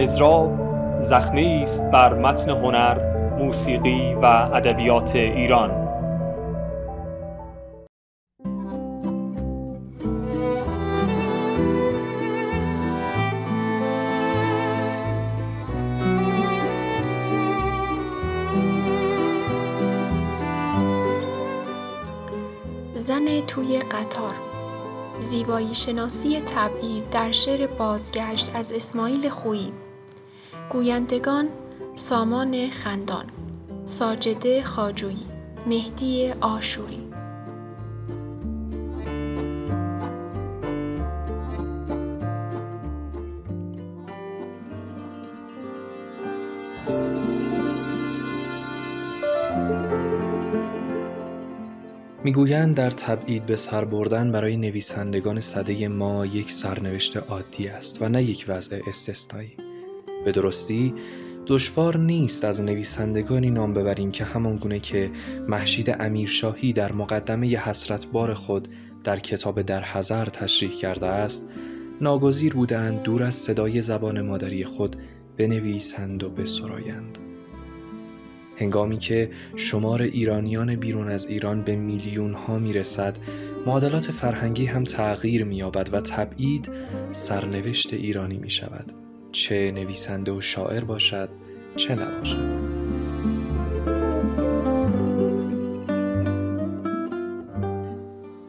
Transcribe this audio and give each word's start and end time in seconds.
مزراب 0.00 0.50
زخمی 1.00 1.62
است 1.62 1.84
بر 1.84 2.14
متن 2.14 2.50
هنر 2.50 2.98
موسیقی 3.38 4.14
و 4.14 4.24
ادبیات 4.24 5.16
ایران. 5.16 5.70
زن 22.94 23.40
توی 23.46 23.78
قطار. 23.78 24.34
زیبایی 25.18 25.74
شناسی 25.74 26.40
تبعید 26.40 27.10
در 27.10 27.32
شعر 27.32 27.66
بازگشت 27.66 28.50
از 28.54 28.72
اسماعیل 28.72 29.28
خویی. 29.28 29.72
گویندگان 30.70 31.48
سامان 31.94 32.70
خندان 32.70 33.24
ساجده 33.84 34.62
خاجویی 34.62 35.26
مهدی 35.66 36.32
آشوری. 36.40 36.98
می‌گویند 52.24 52.76
در 52.76 52.90
تبعید 52.90 53.46
به 53.46 53.56
سر 53.56 53.84
بردن 53.84 54.32
برای 54.32 54.56
نویسندگان 54.56 55.40
صده 55.40 55.88
ما 55.88 56.26
یک 56.26 56.50
سرنوشت 56.50 57.16
عادی 57.16 57.68
است 57.68 58.02
و 58.02 58.08
نه 58.08 58.22
یک 58.22 58.44
وضع 58.48 58.80
استثنایی. 58.86 59.69
به 60.24 60.32
درستی 60.32 60.94
دشوار 61.46 61.96
نیست 61.96 62.44
از 62.44 62.62
نویسندگانی 62.62 63.50
نام 63.50 63.74
ببریم 63.74 64.10
که 64.10 64.24
همان 64.24 64.56
گونه 64.56 64.80
که 64.80 65.10
محشید 65.48 65.96
امیرشاهی 66.00 66.72
در 66.72 66.92
مقدمه 66.92 67.56
حسرتبار 67.56 68.34
خود 68.34 68.68
در 69.04 69.18
کتاب 69.18 69.62
در 69.62 69.80
حذر 69.80 70.24
تشریح 70.24 70.70
کرده 70.70 71.06
است 71.06 71.48
ناگزیر 72.00 72.54
بودند 72.54 73.02
دور 73.02 73.22
از 73.22 73.34
صدای 73.34 73.82
زبان 73.82 74.20
مادری 74.20 74.64
خود 74.64 74.96
بنویسند 75.36 76.22
و 76.22 76.30
بسرایند. 76.30 77.18
هنگامی 78.56 78.98
که 78.98 79.30
شمار 79.56 80.02
ایرانیان 80.02 80.76
بیرون 80.76 81.08
از 81.08 81.26
ایران 81.26 81.62
به 81.62 81.76
میلیون 81.76 82.34
ها 82.34 82.58
می 82.58 82.72
رسد 82.72 83.18
معادلات 83.66 84.10
فرهنگی 84.10 84.66
هم 84.66 84.84
تغییر 84.84 85.44
می 85.44 85.56
یابد 85.56 85.94
و 85.94 86.00
تبعید 86.00 86.70
سرنوشت 87.10 87.92
ایرانی 87.94 88.38
می 88.38 88.50
شود 88.50 88.99
چه 89.32 89.72
نویسنده 89.74 90.32
و 90.32 90.40
شاعر 90.40 90.84
باشد 90.84 91.28
چه 91.76 91.94
نباشد. 91.94 92.80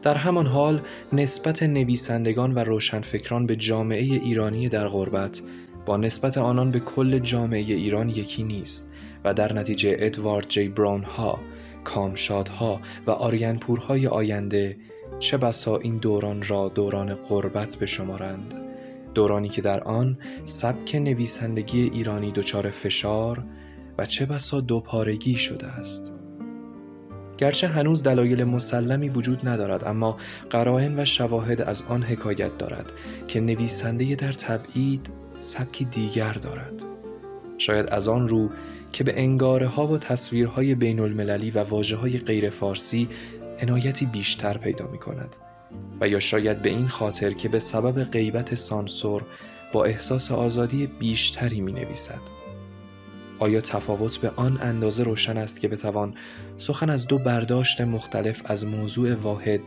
در 0.02 0.14
همان 0.14 0.46
حال 0.46 0.80
نسبت 1.12 1.62
نویسندگان 1.62 2.54
و 2.54 2.58
روشنفکران 2.58 3.46
به 3.46 3.56
جامعه 3.56 4.02
ایرانی 4.02 4.68
در 4.68 4.88
غربت 4.88 5.42
با 5.86 5.96
نسبت 5.96 6.38
آنان 6.38 6.70
به 6.70 6.80
کل 6.80 7.18
جامعه 7.18 7.60
ایران 7.60 8.08
یکی 8.08 8.42
نیست 8.42 8.90
و 9.24 9.34
در 9.34 9.52
نتیجه 9.52 9.96
ادوارد 9.98 10.48
جی 10.48 10.68
براون 10.68 11.02
ها، 11.02 11.38
کامشاد 11.84 12.48
ها 12.48 12.80
و 13.06 13.10
آریانپورهای 13.10 14.06
آینده 14.06 14.76
چه 15.18 15.36
بسا 15.36 15.76
این 15.76 15.96
دوران 15.96 16.42
را 16.42 16.68
دوران 16.68 17.14
قربت 17.14 17.76
بشمارند 17.76 18.61
دورانی 19.14 19.48
که 19.48 19.62
در 19.62 19.80
آن 19.80 20.18
سبک 20.44 20.94
نویسندگی 20.94 21.80
ایرانی 21.80 22.32
دچار 22.32 22.70
فشار 22.70 23.44
و 23.98 24.06
چه 24.06 24.26
بسا 24.26 24.60
دوپارگی 24.60 25.34
شده 25.34 25.66
است. 25.66 26.12
گرچه 27.38 27.68
هنوز 27.68 28.02
دلایل 28.02 28.44
مسلمی 28.44 29.08
وجود 29.08 29.48
ندارد 29.48 29.84
اما 29.84 30.16
قرائن 30.50 30.98
و 30.98 31.04
شواهد 31.04 31.62
از 31.62 31.82
آن 31.88 32.02
حکایت 32.02 32.58
دارد 32.58 32.92
که 33.28 33.40
نویسنده 33.40 34.14
در 34.14 34.32
تبعید 34.32 35.10
سبکی 35.40 35.84
دیگر 35.84 36.32
دارد. 36.32 36.84
شاید 37.58 37.86
از 37.86 38.08
آن 38.08 38.28
رو 38.28 38.50
که 38.92 39.04
به 39.04 39.20
انگاره 39.20 39.66
ها 39.66 39.86
و 39.86 39.98
تصویرهای 39.98 40.74
بین 40.74 41.00
المللی 41.00 41.50
و 41.50 41.58
واجه 41.58 41.96
های 41.96 42.18
غیر 42.18 42.50
فارسی 42.50 43.08
عنایتی 43.62 44.06
بیشتر 44.06 44.58
پیدا 44.58 44.86
می 44.86 44.98
کند 44.98 45.36
و 46.00 46.08
یا 46.08 46.20
شاید 46.20 46.62
به 46.62 46.68
این 46.68 46.88
خاطر 46.88 47.30
که 47.30 47.48
به 47.48 47.58
سبب 47.58 48.04
غیبت 48.04 48.54
سانسور 48.54 49.24
با 49.72 49.84
احساس 49.84 50.32
آزادی 50.32 50.86
بیشتری 50.86 51.60
می 51.60 51.72
نویسد. 51.72 52.20
آیا 53.38 53.60
تفاوت 53.60 54.18
به 54.18 54.30
آن 54.36 54.58
اندازه 54.62 55.02
روشن 55.02 55.36
است 55.36 55.60
که 55.60 55.68
بتوان 55.68 56.14
سخن 56.56 56.90
از 56.90 57.06
دو 57.06 57.18
برداشت 57.18 57.80
مختلف 57.80 58.42
از 58.44 58.66
موضوع 58.66 59.14
واحد 59.14 59.60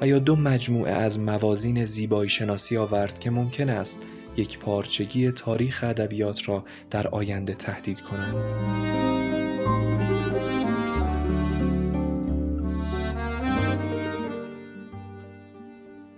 و 0.00 0.06
یا 0.06 0.18
دو 0.18 0.36
مجموعه 0.36 0.92
از 0.92 1.18
موازین 1.18 1.84
زیبایی 1.84 2.30
شناسی 2.30 2.76
آورد 2.76 3.18
که 3.18 3.30
ممکن 3.30 3.68
است 3.68 4.02
یک 4.36 4.58
پارچگی 4.58 5.32
تاریخ 5.32 5.84
ادبیات 5.84 6.48
را 6.48 6.64
در 6.90 7.08
آینده 7.08 7.54
تهدید 7.54 8.00
کنند؟ 8.00 9.39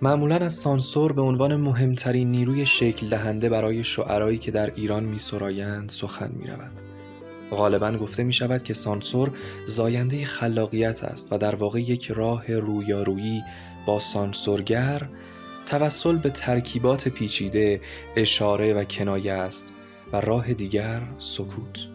معمولا 0.02 0.36
از 0.36 0.54
سانسور 0.54 1.12
به 1.12 1.22
عنوان 1.22 1.56
مهمترین 1.56 2.30
نیروی 2.30 2.66
شکل 2.66 3.08
دهنده 3.08 3.48
برای 3.48 3.84
شعرایی 3.84 4.38
که 4.38 4.50
در 4.50 4.72
ایران 4.74 5.04
می 5.04 5.18
سرایند 5.18 5.88
سخن 5.88 6.32
می 6.34 6.46
رود. 6.46 6.72
غالبا 7.50 7.92
گفته 7.92 8.24
می 8.24 8.32
شود 8.32 8.62
که 8.62 8.74
سانسور 8.74 9.30
زاینده 9.64 10.24
خلاقیت 10.24 11.04
است 11.04 11.32
و 11.32 11.38
در 11.38 11.54
واقع 11.54 11.80
یک 11.80 12.10
راه 12.10 12.54
رویارویی 12.54 13.42
با 13.86 13.98
سانسورگر 13.98 15.08
توسل 15.66 16.16
به 16.16 16.30
ترکیبات 16.30 17.08
پیچیده 17.08 17.80
اشاره 18.16 18.74
و 18.74 18.84
کنایه 18.84 19.32
است 19.32 19.72
و 20.12 20.20
راه 20.20 20.54
دیگر 20.54 21.02
سکوت 21.18 21.88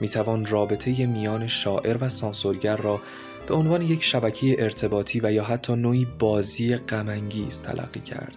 می 0.00 0.08
توان 0.08 0.46
رابطه 0.46 1.06
میان 1.06 1.46
شاعر 1.46 1.96
و 2.00 2.08
سانسورگر 2.08 2.76
را 2.76 3.00
به 3.46 3.54
عنوان 3.54 3.82
یک 3.82 4.04
شبکه 4.04 4.56
ارتباطی 4.58 5.20
و 5.20 5.32
یا 5.32 5.44
حتی 5.44 5.76
نوعی 5.76 6.06
بازی 6.18 6.76
غمانگیز 6.76 7.62
تلقی 7.62 8.00
کرد. 8.00 8.36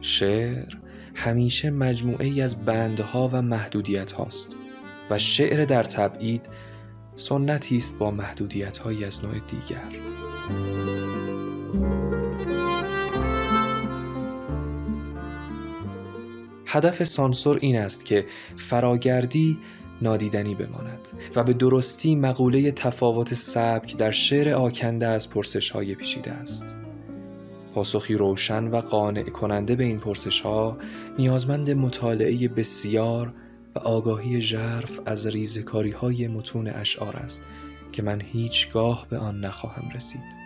شعر 0.00 0.74
همیشه 1.14 1.70
مجموعه 1.70 2.26
ای 2.26 2.40
از 2.40 2.64
بندها 2.64 3.30
و 3.32 3.42
محدودیت 3.42 4.12
هاست 4.12 4.56
و 5.10 5.18
شعر 5.18 5.64
در 5.64 5.82
تبعید 5.82 6.48
سنتی 7.14 7.76
است 7.76 7.98
با 7.98 8.10
محدودیت 8.10 8.78
هایی 8.78 9.04
از 9.04 9.24
نوع 9.24 9.34
دیگر. 9.34 10.14
هدف 16.66 17.04
سانسور 17.04 17.58
این 17.60 17.78
است 17.78 18.04
که 18.04 18.26
فراگردی 18.56 19.58
نادیدنی 20.04 20.54
بماند 20.54 21.08
و 21.36 21.44
به 21.44 21.52
درستی 21.52 22.16
مقوله 22.16 22.72
تفاوت 22.72 23.34
سبک 23.34 23.96
در 23.96 24.10
شعر 24.10 24.54
آکنده 24.54 25.06
از 25.06 25.30
پرسش 25.30 25.70
های 25.70 25.94
پیچیده 25.94 26.30
است. 26.30 26.76
پاسخی 27.74 28.14
روشن 28.14 28.68
و 28.68 28.80
قانع 28.80 29.22
کننده 29.22 29.76
به 29.76 29.84
این 29.84 29.98
پرسش 29.98 30.40
ها 30.40 30.76
نیازمند 31.18 31.70
مطالعه 31.70 32.48
بسیار 32.48 33.34
و 33.74 33.78
آگاهی 33.78 34.40
ژرف 34.40 35.00
از 35.06 35.26
ریزکاری 35.26 35.90
های 35.90 36.28
متون 36.28 36.68
اشعار 36.68 37.16
است 37.16 37.42
که 37.92 38.02
من 38.02 38.20
هیچگاه 38.20 39.06
به 39.10 39.18
آن 39.18 39.40
نخواهم 39.40 39.88
رسید. 39.94 40.43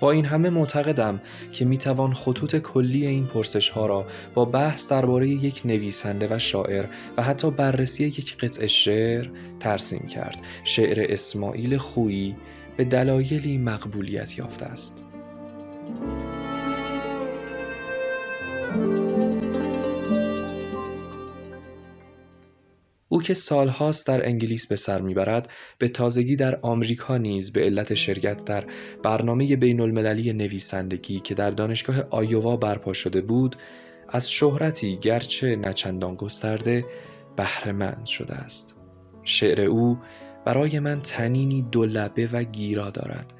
با 0.00 0.10
این 0.10 0.24
همه 0.24 0.50
معتقدم 0.50 1.20
که 1.52 1.64
می 1.64 1.78
توان 1.78 2.12
خطوط 2.12 2.56
کلی 2.56 3.06
این 3.06 3.26
پرسش 3.26 3.68
ها 3.68 3.86
را 3.86 4.06
با 4.34 4.44
بحث 4.44 4.88
درباره 4.88 5.28
یک 5.28 5.62
نویسنده 5.64 6.28
و 6.30 6.38
شاعر 6.38 6.86
و 7.16 7.22
حتی 7.22 7.50
بررسی 7.50 8.04
یک 8.04 8.36
قطع 8.36 8.66
شعر 8.66 9.28
ترسیم 9.60 10.06
کرد. 10.06 10.38
شعر 10.64 11.06
اسماعیل 11.08 11.76
خویی 11.76 12.36
به 12.76 12.84
دلایلی 12.84 13.58
مقبولیت 13.58 14.38
یافته 14.38 14.66
است. 14.66 15.09
او 23.12 23.22
که 23.22 23.34
سالهاست 23.34 24.06
در 24.06 24.26
انگلیس 24.26 24.66
به 24.66 24.76
سر 24.76 25.00
می‌برد 25.00 25.50
به 25.78 25.88
تازگی 25.88 26.36
در 26.36 26.58
آمریکا 26.62 27.18
نیز 27.18 27.52
به 27.52 27.60
علت 27.60 27.94
شرکت 27.94 28.44
در 28.44 28.64
برنامه 29.02 29.56
بین 29.56 29.80
المللی 29.80 30.32
نویسندگی 30.32 31.20
که 31.20 31.34
در 31.34 31.50
دانشگاه 31.50 31.96
آیووا 32.10 32.56
برپا 32.56 32.92
شده 32.92 33.20
بود 33.20 33.56
از 34.08 34.30
شهرتی 34.30 34.96
گرچه 34.96 35.56
نچندان 35.56 36.14
گسترده 36.14 36.84
بهرهمند 37.36 38.06
شده 38.06 38.34
است. 38.34 38.76
شعر 39.22 39.60
او 39.60 39.98
برای 40.44 40.80
من 40.80 41.02
تنینی 41.02 41.62
دو 41.62 41.84
لبه 41.84 42.28
و 42.32 42.42
گیرا 42.42 42.90
دارد. 42.90 43.34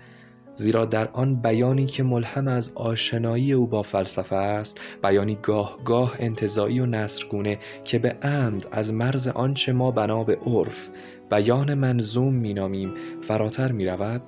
زیرا 0.60 0.84
در 0.84 1.08
آن 1.12 1.34
بیانی 1.34 1.86
که 1.86 2.02
ملهم 2.02 2.48
از 2.48 2.72
آشنایی 2.74 3.52
او 3.52 3.66
با 3.66 3.82
فلسفه 3.82 4.36
است 4.36 4.80
بیانی 5.02 5.38
گاه 5.42 5.78
گاه 5.84 6.16
انتظایی 6.18 6.80
و 6.80 6.86
نصرگونه 6.86 7.58
که 7.84 7.98
به 7.98 8.16
عمد 8.22 8.66
از 8.72 8.92
مرز 8.92 9.28
آنچه 9.28 9.72
ما 9.72 9.90
بنا 9.90 10.24
به 10.24 10.38
عرف 10.46 10.88
بیان 11.30 11.74
منظوم 11.74 12.34
مینامیم 12.34 12.94
فراتر 13.20 13.72
می 13.72 13.86
رود 13.86 14.22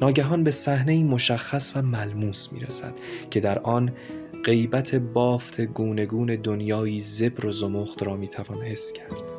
ناگهان 0.00 0.44
به 0.44 0.50
صحنه 0.50 1.04
مشخص 1.04 1.72
و 1.76 1.82
ملموس 1.82 2.52
می 2.52 2.60
رسد 2.60 2.94
که 3.30 3.40
در 3.40 3.58
آن 3.58 3.90
غیبت 4.44 4.94
بافت 4.94 5.60
گونگون 5.60 6.26
دنیایی 6.26 7.00
زبر 7.00 7.46
و 7.46 7.50
زمخت 7.50 8.02
را 8.02 8.16
می 8.16 8.28
توان 8.28 8.62
حس 8.62 8.92
کرد. 8.92 9.37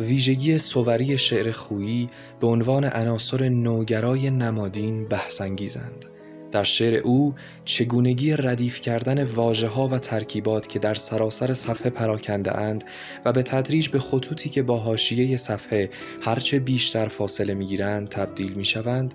ویژگی 0.00 0.58
سووری 0.58 1.18
شعر 1.18 1.50
خویی 1.50 2.10
به 2.40 2.46
عنوان 2.46 2.84
عناصر 2.84 3.48
نوگرای 3.48 4.30
نمادین 4.30 5.04
بحثانگیزند. 5.08 6.04
در 6.52 6.62
شعر 6.62 6.94
او 6.94 7.34
چگونگی 7.64 8.36
ردیف 8.36 8.80
کردن 8.80 9.24
واجه 9.24 9.68
ها 9.68 9.88
و 9.88 9.98
ترکیبات 9.98 10.68
که 10.68 10.78
در 10.78 10.94
سراسر 10.94 11.52
صفحه 11.52 11.90
پراکنده 11.90 12.58
اند 12.58 12.84
و 13.24 13.32
به 13.32 13.42
تدریج 13.42 13.88
به 13.88 13.98
خطوطی 13.98 14.48
که 14.48 14.62
با 14.62 14.78
حاشیه 14.78 15.36
صفحه 15.36 15.90
هرچه 16.22 16.58
بیشتر 16.58 17.08
فاصله 17.08 17.54
می 17.54 17.66
گیرند 17.66 18.08
تبدیل 18.08 18.52
می 18.52 18.64
شوند 18.64 19.14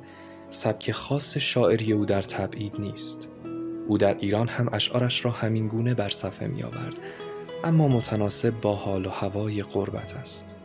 سبک 0.49 0.91
خاص 0.91 1.37
شاعری 1.37 1.93
او 1.93 2.05
در 2.05 2.21
تبعید 2.21 2.75
نیست. 2.79 3.29
او 3.87 3.97
در 3.97 4.17
ایران 4.19 4.47
هم 4.47 4.69
اشعارش 4.73 5.25
را 5.25 5.31
همین 5.31 5.67
گونه 5.67 5.93
بر 5.93 6.09
صفحه 6.09 6.47
می 6.47 6.63
آورد 6.63 6.99
اما 7.63 7.87
متناسب 7.87 8.61
با 8.61 8.75
حال 8.75 9.05
و 9.05 9.09
هوای 9.09 9.63
قربت 9.63 10.15
است. 10.15 10.56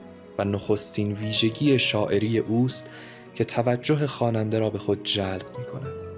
نخستین 0.44 1.12
ویژگی 1.12 1.78
شاعری 1.78 2.38
اوست 2.38 2.90
که 3.34 3.44
توجه 3.44 4.06
خواننده 4.06 4.58
را 4.58 4.70
به 4.70 4.78
خود 4.78 5.02
جلب 5.02 5.58
می 5.58 5.64
کند. 5.64 6.12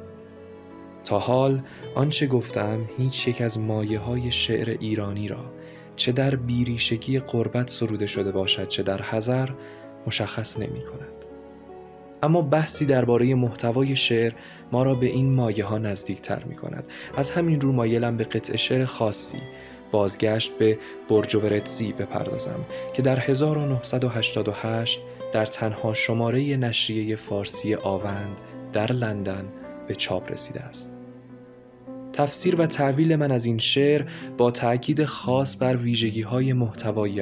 تا 1.04 1.18
حال 1.18 1.62
آنچه 1.94 2.26
گفتم 2.26 2.88
هیچ 2.98 3.28
یک 3.28 3.40
از 3.40 3.58
مایه 3.58 3.98
های 3.98 4.32
شعر 4.32 4.76
ایرانی 4.80 5.28
را 5.28 5.52
چه 5.96 6.12
در 6.12 6.36
بیریشگی 6.36 7.18
قربت 7.18 7.70
سروده 7.70 8.06
شده 8.06 8.32
باشد 8.32 8.68
چه 8.68 8.82
در 8.82 9.02
حذر 9.02 9.48
مشخص 10.06 10.58
نمی 10.58 10.82
کند. 10.82 11.24
اما 12.22 12.42
بحثی 12.42 12.86
درباره 12.86 13.34
محتوای 13.34 13.96
شعر 13.96 14.32
ما 14.72 14.82
را 14.82 14.94
به 14.94 15.06
این 15.06 15.34
مایه 15.34 15.64
ها 15.64 15.78
نزدیک 15.78 16.20
تر 16.20 16.44
می 16.44 16.54
کند. 16.54 16.84
از 17.16 17.30
همین 17.30 17.60
رو 17.60 17.72
مایلم 17.72 18.16
به 18.16 18.24
قطع 18.24 18.56
شعر 18.56 18.84
خاصی 18.84 19.38
بازگشت 19.94 20.58
به 20.58 20.78
برجوورتزی 21.08 21.92
بپردازم 21.92 22.64
که 22.94 23.02
در 23.02 23.18
1988 23.20 25.00
در 25.32 25.46
تنها 25.46 25.94
شماره 25.94 26.56
نشریه 26.56 27.16
فارسی 27.16 27.74
آوند 27.74 28.40
در 28.72 28.92
لندن 28.92 29.44
به 29.88 29.94
چاپ 29.94 30.32
رسیده 30.32 30.60
است. 30.60 30.92
تفسیر 32.12 32.60
و 32.60 32.66
تعویل 32.66 33.16
من 33.16 33.30
از 33.30 33.46
این 33.46 33.58
شعر 33.58 34.04
با 34.38 34.50
تأکید 34.50 35.04
خاص 35.04 35.56
بر 35.56 35.76
ویژگی 35.76 36.22
های 36.22 36.52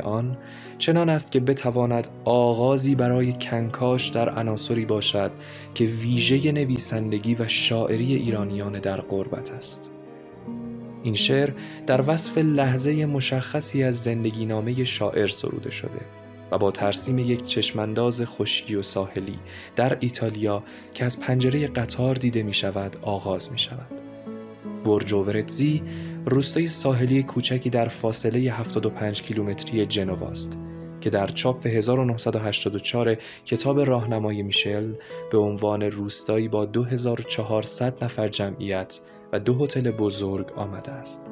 آن 0.00 0.38
چنان 0.78 1.08
است 1.08 1.32
که 1.32 1.40
بتواند 1.40 2.08
آغازی 2.24 2.94
برای 2.94 3.32
کنکاش 3.32 4.08
در 4.08 4.28
عناصری 4.28 4.84
باشد 4.84 5.30
که 5.74 5.84
ویژه 5.84 6.52
نویسندگی 6.52 7.34
و 7.34 7.48
شاعری 7.48 8.14
ایرانیان 8.14 8.72
در 8.72 9.00
قربت 9.00 9.50
است. 9.50 9.91
این 11.02 11.14
شعر 11.14 11.50
در 11.86 12.04
وصف 12.06 12.38
لحظه 12.38 13.06
مشخصی 13.06 13.82
از 13.82 14.02
زندگی 14.02 14.46
نامه 14.46 14.84
شاعر 14.84 15.26
سروده 15.26 15.70
شده 15.70 16.00
و 16.50 16.58
با 16.58 16.70
ترسیم 16.70 17.18
یک 17.18 17.42
چشمانداز 17.42 18.22
خشکی 18.24 18.74
و 18.74 18.82
ساحلی 18.82 19.38
در 19.76 19.96
ایتالیا 20.00 20.62
که 20.94 21.04
از 21.04 21.20
پنجره 21.20 21.66
قطار 21.66 22.14
دیده 22.14 22.42
می 22.42 22.54
شود 22.54 22.96
آغاز 23.02 23.52
می 23.52 23.58
شود. 23.58 24.00
برجوورتزی 24.84 25.82
روستای 26.24 26.68
ساحلی 26.68 27.22
کوچکی 27.22 27.70
در 27.70 27.88
فاصله 27.88 28.38
75 28.38 29.22
کیلومتری 29.22 29.86
جنواست 29.86 30.58
که 31.00 31.10
در 31.10 31.26
چاپ 31.26 31.66
1984 31.66 33.14
کتاب 33.44 33.80
راهنمای 33.80 34.42
میشل 34.42 34.92
به 35.30 35.38
عنوان 35.38 35.82
روستایی 35.82 36.48
با 36.48 36.64
2400 36.64 38.04
نفر 38.04 38.28
جمعیت 38.28 39.00
و 39.32 39.40
دو 39.40 39.64
هتل 39.64 39.90
بزرگ 39.90 40.52
آمده 40.56 40.90
است. 40.90 41.30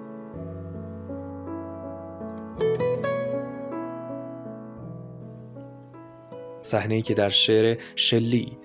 صحنه 6.63 7.03
که 7.03 7.15
در 7.15 7.29
شعر 7.29 7.79
شلی 7.97 8.59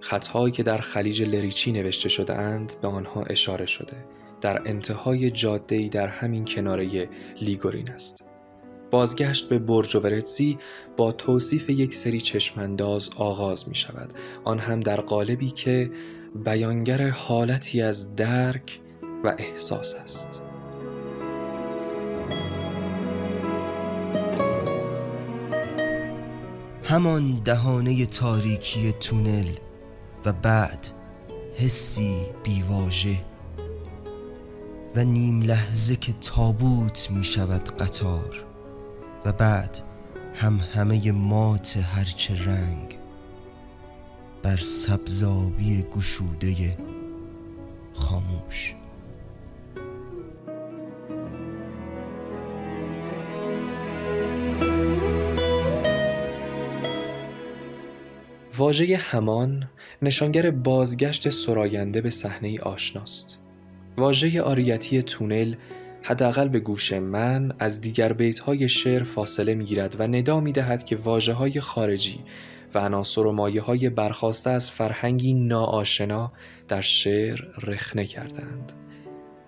خطهایی 0.00 0.52
که 0.52 0.62
در 0.62 0.78
خلیج 0.78 1.22
لریچی 1.22 1.72
نوشته 1.72 2.08
شده 2.08 2.34
اند 2.34 2.74
به 2.82 2.88
آنها 2.88 3.22
اشاره 3.22 3.66
شده. 3.66 3.96
در 4.40 4.62
انتهای 4.66 5.30
جاده 5.30 5.88
در 5.88 6.06
همین 6.06 6.44
کناره 6.44 7.08
لیگورین 7.40 7.90
است. 7.90 8.24
بازگشت 8.90 9.48
به 9.48 9.58
برج 9.58 9.96
ورتزی 9.96 10.58
با 10.96 11.12
توصیف 11.12 11.70
یک 11.70 11.94
سری 11.94 12.20
چشمانداز 12.20 13.10
آغاز 13.16 13.68
می 13.68 13.74
شود 13.74 14.12
آن 14.44 14.58
هم 14.58 14.80
در 14.80 15.00
قالبی 15.00 15.50
که 15.50 15.90
بیانگر 16.34 17.08
حالتی 17.08 17.82
از 17.82 18.16
درک 18.16 18.80
و 19.24 19.34
احساس 19.38 19.94
است. 19.94 20.42
همان 26.84 27.40
دهانه 27.44 28.06
تاریکی 28.06 28.92
تونل 28.92 29.48
و 30.24 30.32
بعد 30.32 30.88
حسی 31.54 32.16
بیواژه 32.44 33.18
و 34.94 35.04
نیم 35.04 35.42
لحظه 35.42 35.96
که 35.96 36.12
تابوت 36.12 37.08
می 37.10 37.24
شود 37.24 37.68
قطار 37.76 38.44
و 39.24 39.32
بعد 39.32 39.78
هم 40.34 40.60
همه 40.74 41.12
مات 41.12 41.76
هرچه 41.76 42.44
رنگ 42.44 42.98
بر 44.46 44.56
سبزابی 44.56 45.84
گشوده 45.96 46.78
خاموش 47.92 48.74
واژه 58.56 58.96
همان 58.96 59.68
نشانگر 60.02 60.50
بازگشت 60.50 61.28
سراینده 61.28 62.00
به 62.00 62.10
صحنه 62.10 62.58
آشناست. 62.60 63.38
واژه 63.96 64.42
آریتی 64.42 65.02
تونل 65.02 65.54
حداقل 66.02 66.48
به 66.48 66.60
گوش 66.60 66.92
من 66.92 67.52
از 67.58 67.80
دیگر 67.80 68.12
بیتهای 68.12 68.68
شعر 68.68 69.02
فاصله 69.02 69.54
می 69.54 69.64
گیرد 69.64 69.96
و 69.98 70.06
ندا 70.06 70.40
می 70.40 70.52
دهد 70.52 70.84
که 70.84 70.96
واجه 70.96 71.32
های 71.32 71.60
خارجی 71.60 72.20
و 72.76 72.78
عناصر 72.78 73.26
و 73.26 73.32
مایه 73.32 73.62
های 73.62 73.90
برخواسته 73.90 74.50
از 74.50 74.70
فرهنگی 74.70 75.34
ناآشنا 75.34 76.32
در 76.68 76.80
شعر 76.80 77.40
رخنه 77.62 78.06
کردند. 78.06 78.72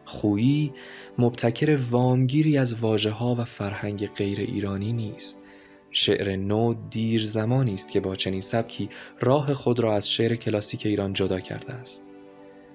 خویی 0.04 0.72
مبتکر 1.18 1.78
وامگیری 1.90 2.58
از 2.58 2.74
واجه 2.74 3.10
ها 3.10 3.34
و 3.34 3.44
فرهنگ 3.44 4.06
غیر 4.06 4.40
ایرانی 4.40 4.92
نیست. 4.92 5.42
شعر 5.90 6.36
نو 6.36 6.74
دیر 6.90 7.26
زمانی 7.26 7.74
است 7.74 7.90
که 7.90 8.00
با 8.00 8.14
چنین 8.14 8.40
سبکی 8.40 8.88
راه 9.20 9.54
خود 9.54 9.80
را 9.80 9.94
از 9.94 10.10
شعر 10.10 10.34
کلاسیک 10.34 10.86
ایران 10.86 11.12
جدا 11.12 11.40
کرده 11.40 11.72
است. 11.72 12.04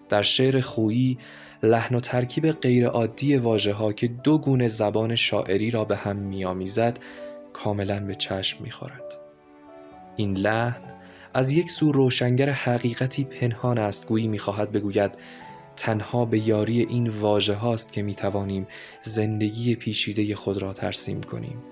در 0.10 0.22
شعر 0.22 0.62
خویی 0.62 1.18
لحن 1.64 1.96
و 1.96 2.00
ترکیب 2.00 2.52
غیرعادی 2.52 3.36
واژه 3.38 3.74
ها 3.74 3.94
که 3.94 4.08
دو 4.08 4.38
گونه 4.38 4.68
زبان 4.68 5.16
شاعری 5.16 5.72
را 5.72 5.86
به 5.86 5.96
هم 5.96 6.16
میآمیزد 6.16 7.00
کاملا 7.54 8.00
به 8.00 8.16
چشم 8.16 8.64
می‌خورد. 8.64 9.23
این 10.16 10.38
لحن 10.38 10.82
از 11.34 11.52
یک 11.52 11.70
سو 11.70 11.92
روشنگر 11.92 12.50
حقیقتی 12.50 13.24
پنهان 13.24 13.78
است 13.78 14.08
گویی 14.08 14.28
می‌خواهد 14.28 14.72
بگوید 14.72 15.18
تنها 15.76 16.26
به 16.26 16.48
یاری 16.48 16.82
این 16.82 17.08
واژه 17.08 17.54
هاست 17.54 17.94
که 17.94 18.04
می 18.04 18.16
توانیم 18.16 18.68
زندگی 19.02 19.76
پیچیده 19.76 20.36
خود 20.36 20.62
را 20.62 20.74
ترسیم 20.74 21.22
کنیم. 21.22 21.64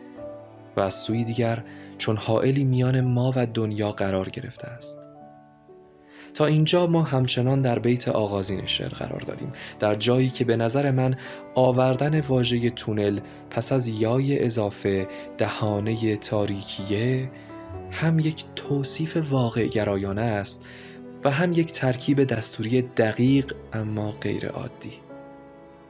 و 0.78 0.80
از 0.80 0.94
سوی 0.94 1.24
دیگر 1.24 1.64
چون 1.98 2.18
حائلی 2.18 2.64
میان 2.64 3.02
ما 3.02 3.34
و 3.36 3.46
دنیا 3.46 3.92
قرار 3.92 4.30
گرفته 4.30 4.68
است. 4.68 4.98
تا 6.34 6.46
اینجا 6.46 6.88
ما 6.88 7.04
همچنان 7.04 7.62
در 7.62 7.80
بیت 7.80 8.08
آغازین 8.08 8.66
شعر 8.66 8.90
قرار 8.90 9.20
داریم. 9.20 9.52
در 9.80 9.94
جایی 9.94 10.30
که 10.30 10.46
به 10.46 10.56
نظر 10.56 10.92
من 10.92 11.16
آوردن 11.56 12.20
واژه 12.20 12.70
تونل 12.70 13.20
پس 13.50 13.72
از 13.72 13.88
یای 13.88 14.46
اضافه 14.46 15.08
دهانه 15.38 16.18
تاریکیه 16.18 17.32
هم 17.92 18.20
یک 18.20 18.46
توصیف 18.56 19.18
واقع 19.32 19.68
گرایانه 19.68 20.22
است 20.22 20.66
و 21.24 21.32
هم 21.32 21.54
یک 21.54 21.72
ترکیب 21.72 22.24
دستوری 22.24 22.82
دقیق 22.82 23.54
اما 23.74 24.12
غیر 24.12 24.48
عادی. 24.48 24.94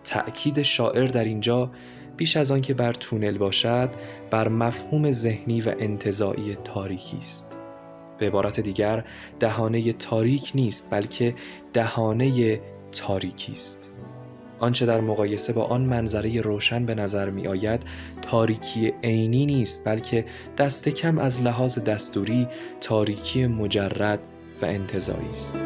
تأکید 0.03 0.61
شاعر 0.61 1.05
در 1.05 1.23
اینجا 1.23 1.71
بیش 2.17 2.37
از 2.37 2.51
آنکه 2.51 2.73
بر 2.73 2.91
تونل 2.91 3.37
باشد 3.37 3.89
بر 4.31 4.47
مفهوم 4.47 5.11
ذهنی 5.11 5.61
و 5.61 5.75
انتظاعی 5.79 6.55
تاریکی 6.55 7.17
است. 7.17 7.57
به 8.17 8.27
عبارت 8.27 8.59
دیگر 8.59 9.03
دهانه 9.39 9.93
تاریک 9.93 10.51
نیست 10.55 10.87
بلکه 10.91 11.35
دهانه 11.73 12.61
تاریکی 12.91 13.51
است. 13.51 13.91
آنچه 14.61 14.85
در 14.85 15.01
مقایسه 15.01 15.53
با 15.53 15.63
آن 15.63 15.81
منظره 15.81 16.41
روشن 16.41 16.85
به 16.85 16.95
نظر 16.95 17.29
می 17.29 17.47
آید 17.47 17.83
تاریکی 18.21 18.93
عینی 19.03 19.45
نیست 19.45 19.85
بلکه 19.85 20.25
دست 20.57 20.89
کم 20.89 21.17
از 21.17 21.41
لحاظ 21.41 21.79
دستوری 21.79 22.47
تاریکی 22.81 23.47
مجرد 23.47 24.19
و 24.61 24.65
انتظایی 24.65 25.29
است. 25.29 25.57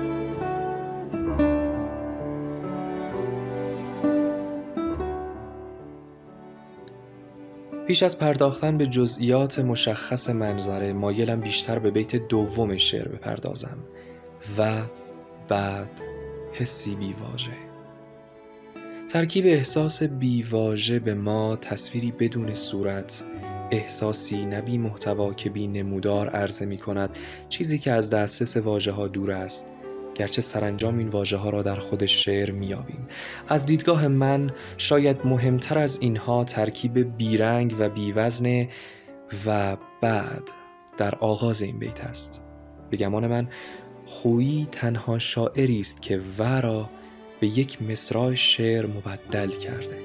پیش 7.87 8.03
از 8.03 8.19
پرداختن 8.19 8.77
به 8.77 8.87
جزئیات 8.87 9.59
مشخص 9.59 10.29
منظره 10.29 10.93
مایلم 10.93 11.39
بیشتر 11.39 11.79
به 11.79 11.91
بیت 11.91 12.15
دوم 12.15 12.77
شعر 12.77 13.07
بپردازم 13.07 13.77
و 14.57 14.81
بعد 15.47 16.01
حسی 16.53 16.95
بیواژه 16.95 17.74
ترکیب 19.15 19.45
احساس 19.45 20.03
بیواژه 20.03 20.99
به 20.99 21.13
ما 21.13 21.55
تصویری 21.55 22.11
بدون 22.11 22.53
صورت 22.53 23.23
احساسی 23.71 24.45
نبی 24.45 24.77
محتوا 24.77 25.33
که 25.33 25.49
بی 25.49 25.67
نمودار 25.67 26.29
عرضه 26.29 26.65
می 26.65 26.77
کند 26.77 27.17
چیزی 27.49 27.79
که 27.79 27.91
از 27.91 28.09
دسترس 28.09 28.57
واژه 28.57 28.91
ها 28.91 29.07
دور 29.07 29.31
است. 29.31 29.67
گرچه 30.15 30.41
سرانجام 30.41 30.97
این 30.97 31.07
واژه 31.07 31.37
ها 31.37 31.49
را 31.49 31.61
در 31.61 31.75
خود 31.75 32.05
شعر 32.05 32.51
میابیم 32.51 33.07
از 33.47 33.65
دیدگاه 33.65 34.07
من 34.07 34.51
شاید 34.77 35.17
مهمتر 35.25 35.77
از 35.77 35.99
اینها 36.01 36.43
ترکیب 36.43 37.17
بیرنگ 37.17 37.75
و 37.79 37.89
بیوزن 37.89 38.67
و 39.45 39.77
بعد 40.01 40.43
در 40.97 41.15
آغاز 41.15 41.61
این 41.61 41.79
بیت 41.79 42.01
است. 42.01 42.41
به 42.89 42.97
گمان 42.97 43.27
من 43.27 43.47
خویی 44.05 44.67
تنها 44.71 45.19
شاعری 45.19 45.79
است 45.79 46.01
که 46.01 46.21
و 46.37 46.43
را 46.61 46.89
به 47.45 47.59
یک 47.59 47.81
مصرع 47.81 48.35
شعر 48.35 48.85
مبدل 48.85 49.49
کرده. 49.49 49.97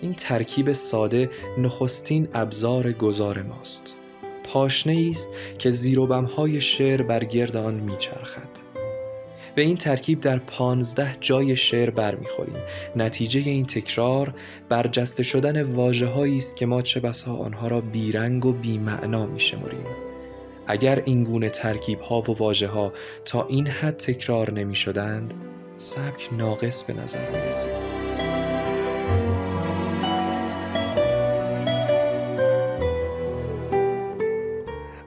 این 0.00 0.14
ترکیب 0.14 0.72
ساده 0.72 1.30
نخستین 1.58 2.28
ابزار 2.34 2.92
گذار 2.92 3.42
ماست. 3.42 3.96
پاشنه 4.44 5.06
است 5.10 5.28
که 5.58 5.70
زیروبمهای 5.70 6.60
شعر 6.60 7.02
بر 7.02 7.24
گرد 7.24 7.56
آن 7.56 7.74
میچرخد. 7.74 8.48
به 9.54 9.62
این 9.62 9.76
ترکیب 9.76 10.20
در 10.20 10.38
پانزده 10.38 11.16
جای 11.20 11.56
شعر 11.56 11.90
برمیخوریم. 11.90 12.56
نتیجه 12.96 13.40
این 13.40 13.66
تکرار 13.66 14.34
برجسته 14.68 15.22
شدن 15.22 15.62
واجه 15.62 16.18
است 16.18 16.56
که 16.56 16.66
ما 16.66 16.82
چه 16.82 17.00
بسا 17.00 17.34
آنها 17.34 17.68
را 17.68 17.80
بیرنگ 17.80 18.46
و 18.46 18.52
بیمعنا 18.52 19.26
میشمریم. 19.26 19.86
اگر 20.66 21.02
این 21.04 21.22
گونه 21.22 21.50
ترکیب 21.50 22.00
ها 22.00 22.20
و 22.20 22.32
واجه 22.32 22.68
ها 22.68 22.92
تا 23.24 23.46
این 23.46 23.66
حد 23.66 23.96
تکرار 23.96 24.52
نمی 24.52 24.74
شدند 24.74 25.34
سبک 25.76 26.28
ناقص 26.32 26.82
به 26.82 26.92
نظر 26.92 27.30
می 27.30 27.38
رسید. 27.38 28.04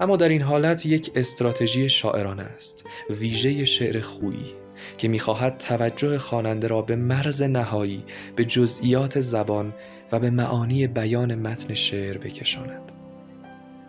اما 0.02 0.18
در 0.18 0.30
این 0.30 0.42
حالت 0.42 0.86
یک 0.86 1.12
استراتژی 1.16 1.90
شاعرانه 1.90 2.44
است 2.44 2.86
ویژه 3.10 3.66
شعر 3.66 4.02
خویی 4.02 4.54
که 4.98 5.08
می‌خواهد 5.08 5.58
توجه 5.58 6.18
خواننده 6.18 6.68
را 6.68 6.82
به 6.82 6.96
مرز 6.96 7.42
نهایی 7.42 8.04
به 8.36 8.46
جزئیات 8.46 9.20
زبان 9.20 9.74
و 10.12 10.20
به 10.20 10.30
معانی 10.30 10.88
بیان 10.88 11.36
متن 11.36 11.74
شعر 11.74 12.18
بکشاند 12.18 12.92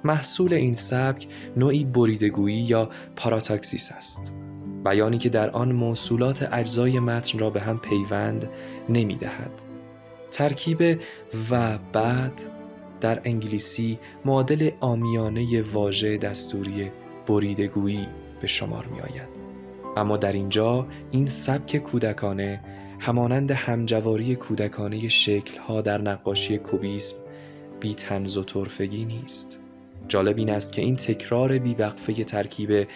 محصول 0.04 0.54
این 0.54 0.74
سبک 0.74 1.26
نوعی 1.56 1.84
بریدگویی 1.84 2.60
یا 2.60 2.90
پاراتاکسیس 3.16 3.92
است 3.92 4.32
بیانی 4.84 5.18
که 5.18 5.28
در 5.28 5.50
آن 5.50 5.72
موصولات 5.72 6.48
اجزای 6.52 7.00
متن 7.00 7.38
را 7.38 7.50
به 7.50 7.60
هم 7.60 7.78
پیوند 7.78 8.50
نمی 8.88 9.14
دهد. 9.14 9.50
ترکیب 10.30 11.00
و 11.50 11.78
بعد 11.92 12.40
در 13.00 13.20
انگلیسی 13.24 13.98
معادل 14.24 14.70
آمیانه 14.80 15.62
واژه 15.62 16.16
دستوری 16.16 16.90
بریدگویی 17.26 18.08
به 18.40 18.46
شمار 18.46 18.86
می 18.86 19.00
آید. 19.00 19.28
اما 19.96 20.16
در 20.16 20.32
اینجا 20.32 20.86
این 21.10 21.26
سبک 21.26 21.76
کودکانه 21.76 22.64
همانند 23.00 23.50
همجواری 23.50 24.36
کودکانه 24.36 25.08
شکلها 25.08 25.80
در 25.80 26.00
نقاشی 26.00 26.58
کوبیسم 26.58 27.16
بی 27.80 27.94
تنز 27.94 28.36
و 28.36 28.44
طرفگی 28.44 29.04
نیست. 29.04 29.60
جالب 30.08 30.38
این 30.38 30.50
است 30.50 30.72
که 30.72 30.82
این 30.82 30.96
تکرار 30.96 31.58
بیوقفه 31.58 32.24
ترکیب 32.24 32.88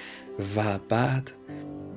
و 0.56 0.78
بعد 0.88 1.30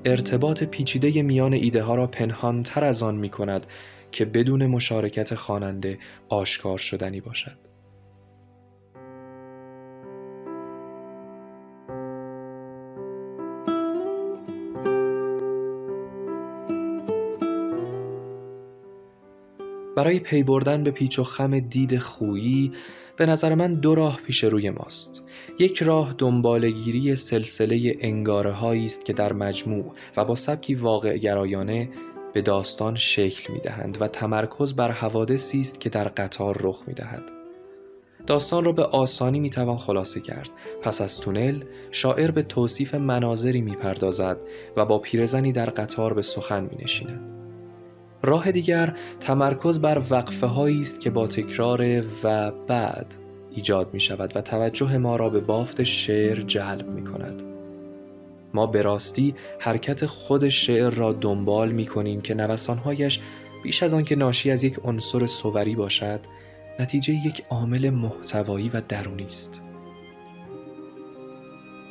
ارتباط 0.05 0.63
پیچیده 0.63 1.21
میان 1.21 1.53
ایده 1.53 1.83
ها 1.83 1.95
را 1.95 2.07
پنهان 2.07 2.63
تر 2.63 2.83
از 2.83 3.03
آن 3.03 3.15
می 3.15 3.29
کند 3.29 3.67
که 4.11 4.25
بدون 4.25 4.65
مشارکت 4.67 5.35
خواننده 5.35 5.99
آشکار 6.29 6.77
شدنی 6.77 7.21
باشد. 7.21 7.57
برای 19.95 20.19
پی 20.19 20.43
بردن 20.43 20.83
به 20.83 20.91
پیچ 20.91 21.19
و 21.19 21.23
خم 21.23 21.59
دید 21.59 21.97
خویی 21.97 22.71
به 23.17 23.25
نظر 23.25 23.55
من 23.55 23.73
دو 23.73 23.95
راه 23.95 24.19
پیش 24.21 24.43
روی 24.43 24.69
ماست 24.69 25.23
یک 25.59 25.83
راه 25.83 26.15
دنبالگیری 26.17 27.15
سلسله 27.15 27.95
انگاره 27.99 28.65
است 28.65 29.05
که 29.05 29.13
در 29.13 29.33
مجموع 29.33 29.93
و 30.17 30.25
با 30.25 30.35
سبکی 30.35 30.75
واقع 30.75 31.17
گرایانه 31.17 31.89
به 32.33 32.41
داستان 32.41 32.95
شکل 32.95 33.53
می 33.53 33.59
دهند 33.59 33.97
و 34.01 34.07
تمرکز 34.07 34.73
بر 34.73 34.91
حوادثی 34.91 35.59
است 35.59 35.79
که 35.79 35.89
در 35.89 36.07
قطار 36.07 36.57
رخ 36.61 36.83
می 36.87 36.93
دهد. 36.93 37.23
داستان 38.27 38.65
را 38.65 38.71
به 38.71 38.83
آسانی 38.83 39.39
می 39.39 39.49
توان 39.49 39.77
خلاصه 39.77 40.21
کرد 40.21 40.51
پس 40.81 41.01
از 41.01 41.19
تونل 41.19 41.63
شاعر 41.91 42.31
به 42.31 42.43
توصیف 42.43 42.95
مناظری 42.95 43.61
می 43.61 43.75
پردازد 43.75 44.37
و 44.77 44.85
با 44.85 44.99
پیرزنی 44.99 45.51
در 45.51 45.69
قطار 45.69 46.13
به 46.13 46.21
سخن 46.21 46.63
می 46.63 46.83
نشیند. 46.83 47.44
راه 48.25 48.51
دیگر 48.51 48.93
تمرکز 49.19 49.79
بر 49.79 50.01
وقفه 50.09 50.47
هایی 50.47 50.81
است 50.81 50.99
که 50.99 51.09
با 51.09 51.27
تکرار 51.27 52.03
و 52.23 52.51
بعد 52.51 53.15
ایجاد 53.51 53.93
می 53.93 53.99
شود 53.99 54.31
و 54.35 54.41
توجه 54.41 54.97
ما 54.97 55.15
را 55.15 55.29
به 55.29 55.39
بافت 55.39 55.83
شعر 55.83 56.41
جلب 56.41 56.89
می 56.89 57.03
کند. 57.03 57.43
ما 58.53 58.67
به 58.67 58.81
راستی 58.81 59.35
حرکت 59.59 60.05
خود 60.05 60.49
شعر 60.49 60.89
را 60.89 61.13
دنبال 61.13 61.71
می 61.71 61.85
کنیم 61.85 62.21
که 62.21 62.33
نوسانهایش 62.33 63.19
بیش 63.63 63.83
از 63.83 63.93
آنکه 63.93 64.15
ناشی 64.15 64.51
از 64.51 64.63
یک 64.63 64.79
عنصر 64.83 65.27
سوری 65.27 65.75
باشد 65.75 66.19
نتیجه 66.79 67.13
یک 67.13 67.43
عامل 67.49 67.89
محتوایی 67.89 68.69
و 68.69 68.81
درونی 68.89 69.25
است. 69.25 69.64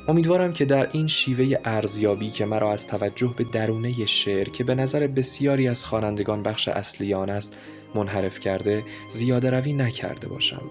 امیدوارم 0.08 0.52
که 0.52 0.64
در 0.64 0.88
این 0.92 1.06
شیوه 1.06 1.58
ارزیابی 1.64 2.30
که 2.30 2.44
مرا 2.44 2.72
از 2.72 2.86
توجه 2.86 3.34
به 3.36 3.44
درونه 3.44 4.06
شعر 4.06 4.48
که 4.48 4.64
به 4.64 4.74
نظر 4.74 5.06
بسیاری 5.06 5.68
از 5.68 5.84
خوانندگان 5.84 6.42
بخش 6.42 6.68
اصلی 6.68 7.14
آن 7.14 7.30
است 7.30 7.56
منحرف 7.94 8.40
کرده 8.40 8.84
زیاده 9.10 9.50
روی 9.50 9.72
نکرده 9.72 10.28
باشم. 10.28 10.62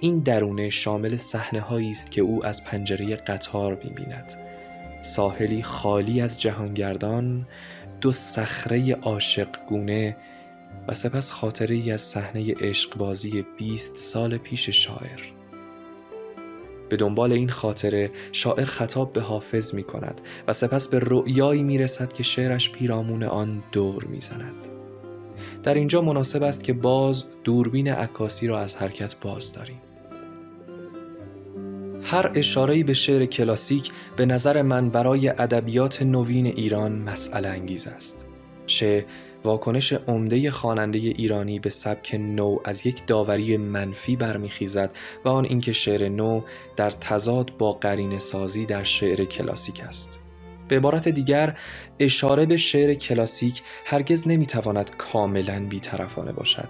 این 0.00 0.18
درونه 0.18 0.70
شامل 0.70 1.16
صحنه 1.16 1.60
هایی 1.60 1.90
است 1.90 2.10
که 2.10 2.20
او 2.20 2.46
از 2.46 2.64
پنجره 2.64 3.16
قطار 3.16 3.80
می‌بیند. 3.84 4.32
ساحلی 5.00 5.62
خالی 5.62 6.20
از 6.20 6.40
جهانگردان 6.40 7.46
دو 8.00 8.12
صخره 8.12 8.94
عاشق 8.94 9.48
گونه 9.66 10.16
و 10.88 10.94
سپس 10.94 11.30
خاطره 11.30 11.76
ای 11.76 11.90
از 11.90 12.00
صحنه 12.00 12.54
عشقبازی 12.54 13.44
20 13.58 13.96
سال 13.96 14.36
پیش 14.36 14.68
شاعر. 14.68 15.33
به 16.94 16.98
دنبال 16.98 17.32
این 17.32 17.48
خاطره 17.48 18.10
شاعر 18.32 18.64
خطاب 18.64 19.12
به 19.12 19.20
حافظ 19.20 19.74
می 19.74 19.82
کند 19.82 20.20
و 20.48 20.52
سپس 20.52 20.88
به 20.88 20.98
رؤیایی 21.02 21.62
می 21.62 21.78
رسد 21.78 22.12
که 22.12 22.22
شعرش 22.22 22.70
پیرامون 22.70 23.22
آن 23.22 23.62
دور 23.72 24.04
می 24.04 24.20
زند. 24.20 24.68
در 25.62 25.74
اینجا 25.74 26.02
مناسب 26.02 26.42
است 26.42 26.64
که 26.64 26.72
باز 26.72 27.24
دوربین 27.44 27.88
عکاسی 27.88 28.46
را 28.46 28.60
از 28.60 28.76
حرکت 28.76 29.16
باز 29.20 29.52
داریم. 29.52 29.80
هر 32.02 32.30
اشاره‌ای 32.34 32.82
به 32.82 32.94
شعر 32.94 33.24
کلاسیک 33.24 33.90
به 34.16 34.26
نظر 34.26 34.62
من 34.62 34.88
برای 34.88 35.28
ادبیات 35.28 36.02
نوین 36.02 36.46
ایران 36.46 36.92
مسئله 36.92 37.48
انگیز 37.48 37.86
است. 37.86 38.26
چه 38.66 39.06
واکنش 39.44 39.92
عمده 39.92 40.50
خواننده 40.50 40.98
ایرانی 40.98 41.58
به 41.58 41.70
سبک 41.70 42.14
نو 42.14 42.58
از 42.64 42.86
یک 42.86 43.06
داوری 43.06 43.56
منفی 43.56 44.16
برمیخیزد 44.16 44.96
و 45.24 45.28
آن 45.28 45.44
اینکه 45.44 45.72
شعر 45.72 46.08
نو 46.08 46.40
در 46.76 46.90
تضاد 46.90 47.56
با 47.58 47.72
قرین 47.72 48.18
سازی 48.18 48.66
در 48.66 48.82
شعر 48.82 49.24
کلاسیک 49.24 49.80
است. 49.80 50.20
به 50.68 50.76
عبارت 50.76 51.08
دیگر 51.08 51.58
اشاره 51.98 52.46
به 52.46 52.56
شعر 52.56 52.94
کلاسیک 52.94 53.62
هرگز 53.84 54.28
نمی‌تواند 54.28 54.96
کاملا 54.96 55.66
بیطرفانه 55.68 56.32
باشد 56.32 56.68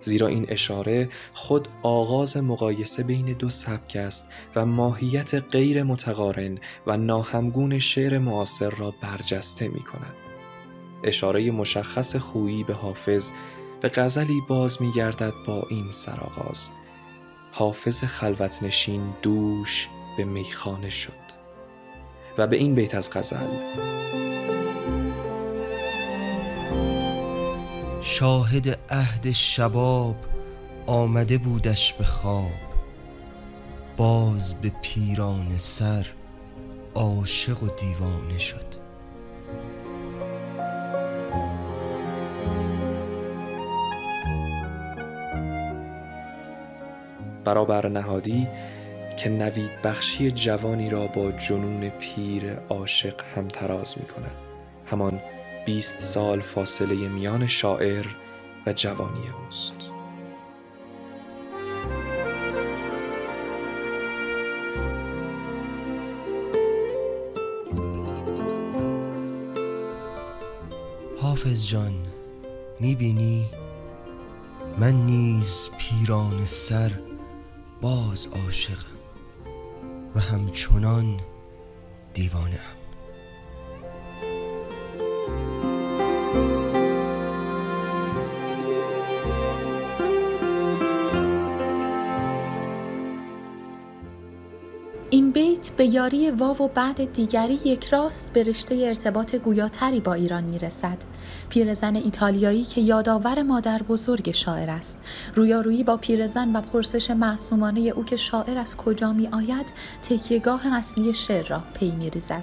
زیرا 0.00 0.26
این 0.26 0.46
اشاره 0.48 1.08
خود 1.32 1.68
آغاز 1.82 2.36
مقایسه 2.36 3.02
بین 3.02 3.26
دو 3.26 3.50
سبک 3.50 3.96
است 3.96 4.28
و 4.56 4.66
ماهیت 4.66 5.34
غیر 5.34 5.82
متقارن 5.82 6.58
و 6.86 6.96
ناهمگون 6.96 7.78
شعر 7.78 8.18
معاصر 8.18 8.70
را 8.70 8.94
برجسته 9.02 9.68
می 9.68 9.80
کند. 9.80 10.25
اشاره 11.02 11.50
مشخص 11.50 12.16
خویی 12.16 12.64
به 12.64 12.74
حافظ 12.74 13.30
به 13.80 13.88
غزلی 13.88 14.40
باز 14.48 14.82
می 14.82 14.92
گردد 14.92 15.32
با 15.46 15.66
این 15.70 15.90
سرآغاز. 15.90 16.68
حافظ 17.52 18.04
خلوت 18.04 18.62
نشین 18.62 19.14
دوش 19.22 19.88
به 20.16 20.24
میخانه 20.24 20.90
شد 20.90 21.12
و 22.38 22.46
به 22.46 22.56
این 22.56 22.74
بیت 22.74 22.94
از 22.94 23.10
غزل. 23.12 23.46
شاهد 28.02 28.78
عهد 28.90 29.32
شباب 29.32 30.16
آمده 30.86 31.38
بودش 31.38 31.92
به 31.92 32.04
خواب. 32.04 32.50
باز 33.96 34.60
به 34.60 34.72
پیران 34.82 35.58
سر 35.58 36.06
عاشق 36.94 37.62
و 37.62 37.68
دیوانه 37.68 38.38
شد. 38.38 38.85
برابر 47.46 47.88
نهادی 47.88 48.46
که 49.16 49.30
نوید 49.30 49.82
بخشی 49.84 50.30
جوانی 50.30 50.90
را 50.90 51.06
با 51.06 51.30
جنون 51.30 51.88
پیر 51.88 52.54
عاشق 52.68 53.20
همتراز 53.36 53.98
می 53.98 54.06
کند 54.06 54.32
همان 54.86 55.20
بیست 55.66 55.98
سال 55.98 56.40
فاصله 56.40 57.08
میان 57.08 57.46
شاعر 57.46 58.06
و 58.66 58.72
جوانی 58.72 59.28
اوست. 59.46 59.74
حافظ 71.20 71.66
جان 71.66 71.94
می‌بینی؟ 72.80 73.46
من 74.78 74.94
نیز 74.94 75.68
پیران 75.78 76.44
سر 76.44 76.90
باز 77.80 78.26
عاشقم 78.26 78.96
و 80.14 80.20
همچنان 80.20 81.20
دیوانه 82.14 82.60
یاری 95.86 96.30
واو 96.30 96.56
و 96.58 96.68
بعد 96.68 97.12
دیگری 97.12 97.60
یک 97.64 97.84
راست 97.84 98.32
به 98.32 98.42
رشته 98.42 98.74
ارتباط 98.74 99.36
گویاتری 99.36 100.00
با 100.00 100.14
ایران 100.14 100.44
می‌رسد. 100.44 100.98
پیرزن 101.48 101.96
ایتالیایی 101.96 102.64
که 102.64 102.80
یادآور 102.80 103.42
مادر 103.42 103.82
بزرگ 103.82 104.30
شاعر 104.30 104.70
است. 104.70 104.98
رویارویی 105.34 105.84
با 105.84 105.96
پیرزن 105.96 106.56
و 106.56 106.60
پرسش 106.60 107.10
معصومانه 107.10 107.80
او 107.80 108.04
که 108.04 108.16
شاعر 108.16 108.58
از 108.58 108.76
کجا 108.76 109.12
می 109.12 109.28
آید 109.28 109.66
تکیهگاه 110.08 110.74
اصلی 110.74 111.14
شعر 111.14 111.46
را 111.46 111.62
پی 111.74 111.90
می 111.90 112.10
ریزد 112.10 112.42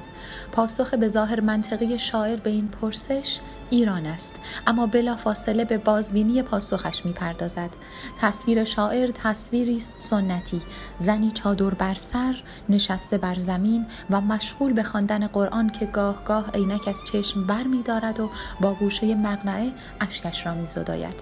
پاسخ 0.51 0.93
به 0.93 1.09
ظاهر 1.09 1.39
منطقی 1.39 1.99
شاعر 1.99 2.35
به 2.35 2.49
این 2.49 2.67
پرسش 2.67 3.39
ایران 3.73 4.05
است 4.05 4.33
اما 4.67 4.87
بلا 4.87 5.15
فاصله 5.15 5.65
به 5.65 5.77
بازبینی 5.77 6.41
پاسخش 6.41 7.05
می 7.05 7.13
پردازد 7.13 7.69
تصویر 8.19 8.63
شاعر 8.63 9.11
تصویری 9.11 9.79
سنتی 9.97 10.61
زنی 10.99 11.31
چادر 11.31 11.73
بر 11.73 11.93
سر 11.93 12.43
نشسته 12.69 13.17
بر 13.17 13.35
زمین 13.35 13.85
و 14.09 14.21
مشغول 14.21 14.73
به 14.73 14.83
خواندن 14.83 15.27
قرآن 15.27 15.69
که 15.69 15.85
گاه 15.85 16.23
گاه 16.23 16.51
عینک 16.53 16.87
از 16.87 17.03
چشم 17.11 17.47
بر 17.47 17.63
می 17.63 17.83
دارد 17.83 18.19
و 18.19 18.29
با 18.61 18.73
گوشه 18.73 19.15
مقنعه 19.15 19.71
اشکش 20.01 20.45
را 20.45 20.53
می 20.53 20.67
زداید. 20.67 21.15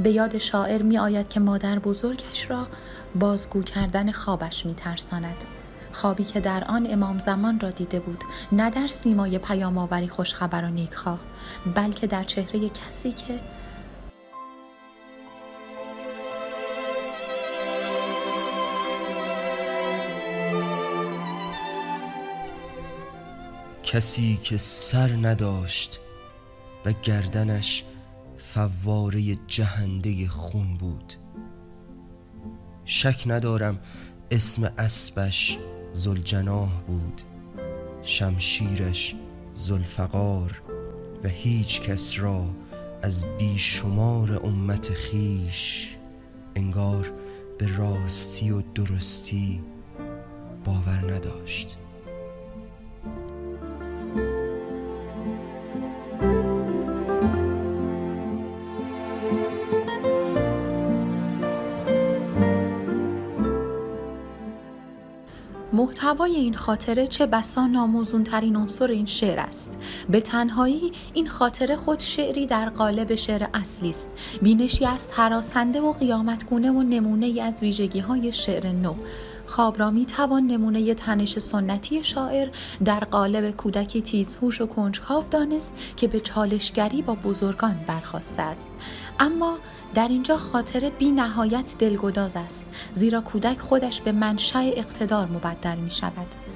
به 0.00 0.10
یاد 0.10 0.38
شاعر 0.38 0.82
می 0.82 0.98
آید 0.98 1.28
که 1.28 1.40
مادر 1.40 1.78
بزرگش 1.78 2.50
را 2.50 2.66
بازگو 3.14 3.62
کردن 3.62 4.12
خوابش 4.12 4.66
می 4.66 4.74
ترساند. 4.74 5.44
خوابی 5.96 6.24
که 6.24 6.40
در 6.40 6.64
آن 6.64 6.86
امام 6.90 7.18
زمان 7.18 7.60
را 7.60 7.70
دیده 7.70 8.00
بود 8.00 8.24
نه 8.52 8.70
در 8.70 8.88
سیمای 8.88 9.38
پیام 9.38 9.78
آوری 9.78 10.08
خوشخبر 10.08 10.64
و 10.64 10.68
نیکخواه 10.68 11.18
بلکه 11.74 12.06
در 12.06 12.24
چهره 12.24 12.68
کسی 12.68 13.12
که 13.12 13.40
کسی 23.82 24.36
که 24.36 24.56
سر 24.56 25.08
نداشت 25.08 26.00
و 26.84 26.92
گردنش 26.92 27.84
فواره 28.38 29.36
جهنده 29.46 30.28
خون 30.28 30.76
بود. 30.76 31.14
شک 32.84 33.22
ندارم 33.26 33.80
اسم 34.30 34.72
اسبش 34.78 35.58
زلجناه 35.96 36.82
بود 36.86 37.22
شمشیرش 38.02 39.14
زلفقار 39.54 40.62
و 41.24 41.28
هیچ 41.28 41.80
کس 41.80 42.20
را 42.20 42.44
از 43.02 43.24
بیشمار 43.38 44.40
امت 44.46 44.92
خیش 44.92 45.94
انگار 46.56 47.12
به 47.58 47.76
راستی 47.76 48.50
و 48.50 48.62
درستی 48.74 49.60
باور 50.64 51.14
نداشت. 51.14 51.76
محتوای 66.16 66.36
این 66.36 66.54
خاطره 66.54 67.06
چه 67.06 67.26
بسا 67.26 67.66
ناموزون 67.66 68.24
ترین 68.24 68.56
عنصر 68.56 68.88
این 68.88 69.06
شعر 69.06 69.38
است. 69.38 69.78
به 70.10 70.20
تنهایی 70.20 70.92
این 71.14 71.26
خاطره 71.26 71.76
خود 71.76 71.98
شعری 71.98 72.46
در 72.46 72.68
قالب 72.68 73.14
شعر 73.14 73.46
اصلی 73.54 73.90
است. 73.90 74.08
بینشی 74.42 74.86
از 74.86 75.08
تراسنده 75.08 75.80
و 75.80 75.92
قیامتگونه 75.92 76.70
و 76.70 76.82
نمونه 76.82 77.26
ای 77.26 77.40
از 77.40 77.62
ویژگی 77.62 78.00
های 78.00 78.32
شعر 78.32 78.72
نو. 78.72 78.92
خواب 79.46 79.78
را 79.78 79.90
می 79.90 80.06
توان 80.06 80.46
نمونه 80.46 80.94
تنش 80.94 81.38
سنتی 81.38 82.04
شاعر 82.04 82.48
در 82.84 83.00
قالب 83.00 83.50
کودکی 83.50 84.02
تیزهوش 84.02 84.60
و 84.60 84.66
کنجکاو 84.66 85.24
دانست 85.30 85.72
که 85.96 86.08
به 86.08 86.20
چالشگری 86.20 87.02
با 87.02 87.14
بزرگان 87.14 87.80
برخواسته 87.86 88.42
است 88.42 88.68
اما 89.20 89.58
در 89.94 90.08
اینجا 90.08 90.36
خاطر 90.36 90.90
بی 90.98 91.10
نهایت 91.10 91.74
دلگداز 91.78 92.36
است 92.36 92.64
زیرا 92.94 93.20
کودک 93.20 93.58
خودش 93.58 94.00
به 94.00 94.12
منشأ 94.12 94.58
اقتدار 94.58 95.26
مبدل 95.26 95.76
می 95.76 95.90
شود. 95.90 96.55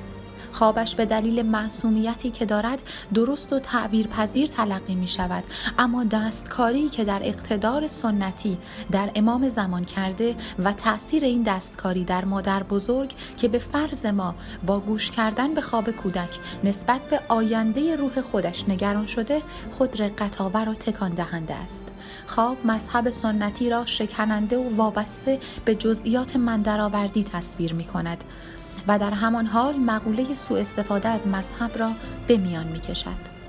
خوابش 0.52 0.94
به 0.94 1.06
دلیل 1.06 1.42
معصومیتی 1.42 2.30
که 2.30 2.44
دارد 2.44 2.82
درست 3.14 3.52
و 3.52 3.58
تعبیر 3.58 4.06
پذیر 4.06 4.46
تلقی 4.46 4.94
می 4.94 5.08
شود 5.08 5.44
اما 5.78 6.04
دستکاری 6.04 6.88
که 6.88 7.04
در 7.04 7.20
اقتدار 7.22 7.88
سنتی 7.88 8.58
در 8.90 9.10
امام 9.14 9.48
زمان 9.48 9.84
کرده 9.84 10.36
و 10.58 10.72
تأثیر 10.72 11.24
این 11.24 11.42
دستکاری 11.42 12.04
در 12.04 12.24
مادر 12.24 12.62
بزرگ 12.62 13.14
که 13.36 13.48
به 13.48 13.58
فرض 13.58 14.06
ما 14.06 14.34
با 14.66 14.80
گوش 14.80 15.10
کردن 15.10 15.54
به 15.54 15.60
خواب 15.60 15.90
کودک 15.90 16.38
نسبت 16.64 17.00
به 17.00 17.20
آینده 17.28 17.96
روح 17.96 18.20
خودش 18.20 18.68
نگران 18.68 19.06
شده 19.06 19.42
خود 19.70 20.02
رقتآور 20.02 20.68
و 20.68 20.74
تکان 20.74 21.14
دهنده 21.14 21.54
است. 21.54 21.86
خواب 22.26 22.66
مذهب 22.66 23.10
سنتی 23.10 23.70
را 23.70 23.86
شکننده 23.86 24.58
و 24.58 24.76
وابسته 24.76 25.38
به 25.64 25.74
جزئیات 25.74 26.36
مندرآوردی 26.36 27.24
تصویر 27.24 27.72
می 27.72 27.84
کند 27.84 28.24
و 28.88 28.98
در 28.98 29.10
همان 29.10 29.46
حال 29.46 29.76
مقوله 29.76 30.34
سوء 30.34 30.60
استفاده 30.60 31.08
از 31.08 31.26
مذهب 31.26 31.78
را 31.78 31.92
به 32.26 32.36
میان 32.36 32.66
می 32.66 32.80
کشد. 32.80 33.39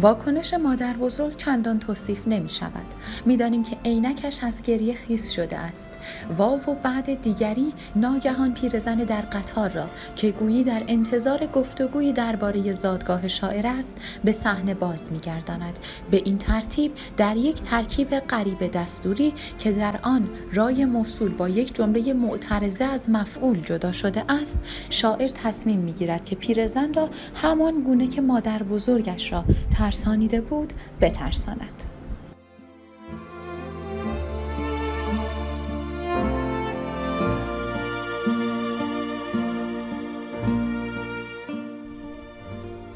واکنش 0.00 0.54
مادر 0.54 0.92
بزرگ 0.92 1.36
چندان 1.36 1.78
توصیف 1.78 2.28
نمی 2.28 2.48
شود. 2.48 2.86
می 3.26 3.36
دانیم 3.36 3.64
که 3.64 3.76
عینکش 3.84 4.44
از 4.44 4.62
گریه 4.62 4.94
خیس 4.94 5.30
شده 5.30 5.58
است. 5.58 5.90
واو 6.38 6.60
و 6.60 6.74
بعد 6.74 7.22
دیگری 7.22 7.72
ناگهان 7.96 8.54
پیرزن 8.54 8.96
در 8.96 9.20
قطار 9.20 9.70
را 9.70 9.90
که 10.16 10.30
گویی 10.30 10.64
در 10.64 10.82
انتظار 10.88 11.46
گفتگوی 11.46 12.12
درباره 12.12 12.72
زادگاه 12.72 13.28
شاعر 13.28 13.66
است 13.66 13.94
به 14.24 14.32
صحنه 14.32 14.74
باز 14.74 15.12
می 15.12 15.18
گرداند. 15.18 15.78
به 16.10 16.22
این 16.24 16.38
ترتیب 16.38 16.92
در 17.16 17.36
یک 17.36 17.60
ترکیب 17.62 18.18
غریب 18.18 18.70
دستوری 18.72 19.34
که 19.58 19.72
در 19.72 19.98
آن 20.02 20.28
رای 20.52 20.84
موصول 20.84 21.34
با 21.34 21.48
یک 21.48 21.74
جمله 21.74 22.12
معترضه 22.12 22.84
از 22.84 23.10
مفعول 23.10 23.60
جدا 23.60 23.92
شده 23.92 24.24
است 24.28 24.58
شاعر 24.90 25.28
تصمیم 25.28 25.78
می 25.78 25.92
گیرد 25.92 26.24
که 26.24 26.36
پیرزن 26.36 26.94
را 26.94 27.08
همان 27.34 27.82
گونه 27.82 28.06
که 28.06 28.20
مادر 28.20 28.62
بزرگش 28.62 29.32
را 29.32 29.44
ترسانیده 29.86 30.40
بود 30.40 30.72
بترساند. 31.00 31.82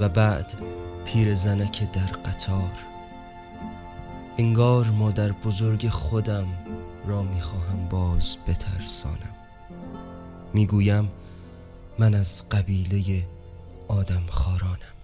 و 0.01 0.09
بعد 0.09 0.55
پیر 1.05 1.35
زنک 1.35 1.93
در 1.93 2.01
قطار 2.01 2.71
انگار 4.39 4.85
مادر 4.87 5.33
بزرگ 5.33 5.89
خودم 5.89 6.47
را 7.07 7.23
می‌خواهم 7.23 7.89
باز 7.91 8.37
بترسانم. 8.49 9.35
می‌گویم 10.53 11.11
من 11.99 12.15
از 12.15 12.49
قبیله 12.49 13.25
آدم 13.89 14.23
خارانم 14.31 15.00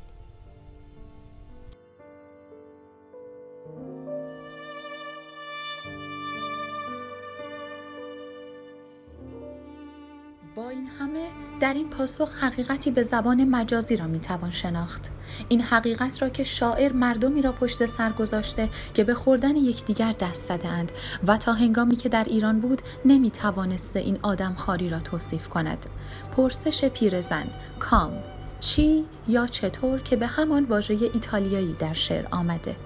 با 10.56 10.68
این 10.68 10.86
همه 10.86 11.28
در 11.60 11.74
این 11.74 11.90
پاسخ 11.90 12.34
حقیقتی 12.34 12.90
به 12.90 13.02
زبان 13.02 13.44
مجازی 13.44 13.96
را 13.96 14.06
می‌توان 14.06 14.50
شناخت. 14.50 15.10
این 15.48 15.60
حقیقت 15.60 16.22
را 16.22 16.28
که 16.28 16.44
شاعر 16.44 16.92
مردمی 16.92 17.42
را 17.42 17.52
پشت 17.52 17.86
سر 17.86 18.12
گذاشته 18.12 18.68
که 18.94 19.04
به 19.04 19.14
خوردن 19.14 19.56
یکدیگر 19.56 20.12
دست 20.12 20.46
زدهاند 20.46 20.92
و 21.26 21.36
تا 21.36 21.52
هنگامی 21.52 21.96
که 21.96 22.08
در 22.08 22.24
ایران 22.24 22.60
بود 22.60 22.82
نمی‌توانسته 23.04 23.98
این 23.98 24.18
آدم 24.22 24.54
خاری 24.54 24.88
را 24.88 25.00
توصیف 25.00 25.48
کند. 25.48 25.86
پرسش 26.36 26.84
پیرزن 26.84 27.46
کام. 27.78 28.12
چی 28.60 29.04
یا 29.28 29.46
چطور 29.46 30.00
که 30.00 30.16
به 30.16 30.26
همان 30.26 30.64
واژه 30.64 30.94
ایتالیایی 30.94 31.72
در 31.72 31.92
شعر 31.92 32.26
آمده. 32.30 32.76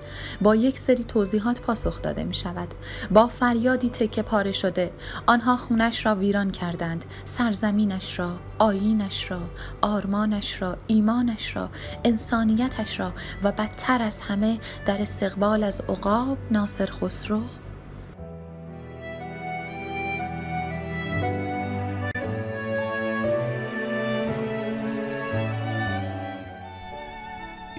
با 0.40 0.54
یک 0.54 0.78
سری 0.78 1.04
توضیحات 1.04 1.61
پاسخ 1.61 2.02
داده 2.02 2.24
می 2.24 2.35
شود 2.35 2.68
با 3.11 3.26
فریادی 3.26 3.88
تکه 3.88 4.22
پاره 4.22 4.52
شده 4.52 4.92
آنها 5.26 5.56
خونش 5.56 6.06
را 6.06 6.14
ویران 6.14 6.50
کردند 6.50 7.04
سرزمینش 7.24 8.18
را 8.18 8.37
آیینش 8.59 9.30
را 9.30 9.40
آرمانش 9.80 10.62
را 10.62 10.76
ایمانش 10.87 11.56
را 11.56 11.68
انسانیتش 12.04 13.00
را 13.00 13.12
و 13.42 13.52
بدتر 13.52 14.02
از 14.02 14.20
همه 14.20 14.59
در 14.87 15.02
استقبال 15.02 15.64
از 15.64 15.80
عقاب 15.80 16.38
ناصر 16.50 16.90
خسرو 16.90 17.40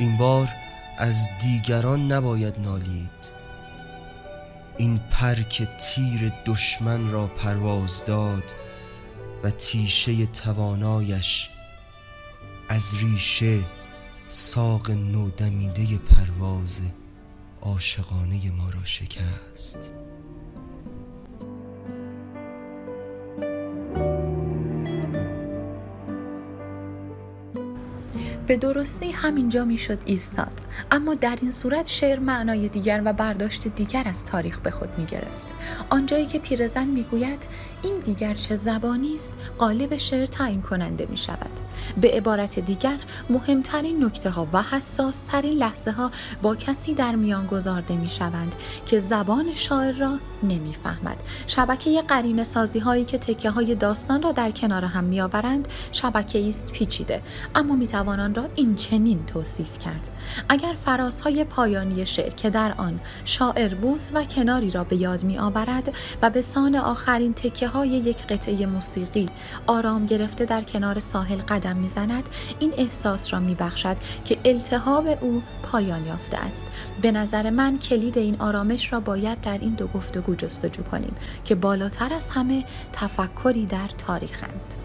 این 0.01 0.17
بار 0.17 0.49
از 0.97 1.27
دیگران 1.41 2.11
نباید 2.11 2.59
نالید. 2.59 3.31
این 4.77 4.97
پر 4.97 5.35
که 5.35 5.65
تیر 5.65 6.33
دشمن 6.45 7.11
را 7.11 7.27
پرواز 7.27 8.05
داد 8.05 8.43
و 9.43 9.49
تیشه 9.49 10.25
توانایش 10.25 11.49
از 12.69 12.93
ریشه 13.01 13.59
ساق 14.27 14.91
نودمیده 14.91 15.97
پرواز 15.97 16.81
عاشقانه 17.61 18.51
ما 18.51 18.69
را 18.69 18.83
شکست. 18.83 19.91
به 28.47 28.57
درستی 28.57 29.11
همینجا 29.11 29.65
می‌شد 29.65 29.99
ایستاد. 30.05 30.61
اما 30.91 31.13
در 31.13 31.37
این 31.41 31.51
صورت 31.51 31.87
شعر 31.87 32.19
معنای 32.19 32.67
دیگر 32.67 33.01
و 33.05 33.13
برداشت 33.13 33.67
دیگر 33.67 34.03
از 34.05 34.25
تاریخ 34.25 34.59
به 34.59 34.71
خود 34.71 34.89
می 34.97 35.05
گرفت 35.05 35.53
آنجایی 35.89 36.25
که 36.25 36.39
پیرزن 36.39 36.87
می‌گوید 36.87 37.39
این 37.83 37.99
دیگر 37.99 38.33
چه 38.33 38.55
زبانی 38.55 39.15
است 39.15 39.33
قالب 39.57 39.97
شعر 39.97 40.25
تعیین 40.25 40.61
کننده 40.61 41.07
می 41.09 41.17
شود 41.17 41.59
به 42.01 42.11
عبارت 42.11 42.59
دیگر 42.59 42.97
مهمترین 43.29 44.03
نکته 44.03 44.29
ها 44.29 44.47
و 44.53 44.61
حساس 44.61 45.23
ترین 45.23 45.53
لحظه 45.53 45.91
ها 45.91 46.11
با 46.41 46.55
کسی 46.55 46.93
در 46.93 47.15
میان 47.15 47.45
گذارده 47.45 47.95
می 47.95 48.09
شوند 48.09 48.55
که 48.85 48.99
زبان 48.99 49.53
شاعر 49.55 49.91
را 49.91 50.17
نمی‌فهمد. 50.43 51.17
شبکه 51.47 52.01
قرین 52.01 52.43
سازی 52.43 52.79
هایی 52.79 53.05
که 53.05 53.17
تکه 53.17 53.49
های 53.49 53.75
داستان 53.75 54.21
را 54.21 54.31
در 54.31 54.51
کنار 54.51 54.85
هم 54.85 55.03
می 55.03 55.21
آورند 55.21 55.67
شبکه 55.91 56.49
است 56.49 56.71
پیچیده 56.71 57.21
اما 57.55 57.75
می 57.75 57.87
توانند 57.87 58.37
را 58.37 58.47
این 58.55 58.75
چنین 58.75 59.25
توصیف 59.25 59.79
کرد. 59.79 60.07
اگر 60.49 60.75
فرازهای 60.85 61.43
پایانی 61.43 62.05
شعر 62.05 62.29
که 62.29 62.49
در 62.49 62.73
آن 62.77 62.99
شاعر 63.25 63.75
بوس 63.75 64.09
و 64.13 64.23
کناری 64.23 64.71
را 64.71 64.83
به 64.83 64.95
یاد 64.95 65.23
می 65.23 65.37
آورد 65.39 65.93
و 66.21 66.29
به 66.29 66.41
سان 66.41 66.75
آخرین 66.75 67.33
تکه 67.33 67.67
های 67.67 67.89
یک 67.89 68.27
قطعه 68.27 68.65
موسیقی 68.65 69.29
آرام 69.67 70.05
گرفته 70.05 70.45
در 70.45 70.61
کنار 70.61 70.99
ساحل 70.99 71.37
قدم 71.37 71.70
می‌زند 71.73 72.29
این 72.59 72.73
احساس 72.77 73.33
را 73.33 73.39
می 73.39 73.55
بخشد 73.55 73.97
که 74.25 74.37
التهاب 74.45 75.17
او 75.21 75.43
پایان 75.63 76.05
یافته 76.05 76.37
است. 76.37 76.65
به 77.01 77.11
نظر 77.11 77.49
من 77.49 77.79
کلید 77.79 78.17
این 78.17 78.35
آرامش 78.41 78.93
را 78.93 78.99
باید 78.99 79.41
در 79.41 79.57
این 79.57 79.73
دو 79.73 79.87
گفتگو 79.87 80.35
جستجو 80.35 80.83
کنیم 80.83 81.15
که 81.45 81.55
بالاتر 81.55 82.13
از 82.13 82.29
همه 82.29 82.63
تفکری 82.93 83.65
در 83.65 83.87
تاریخند. 83.97 84.80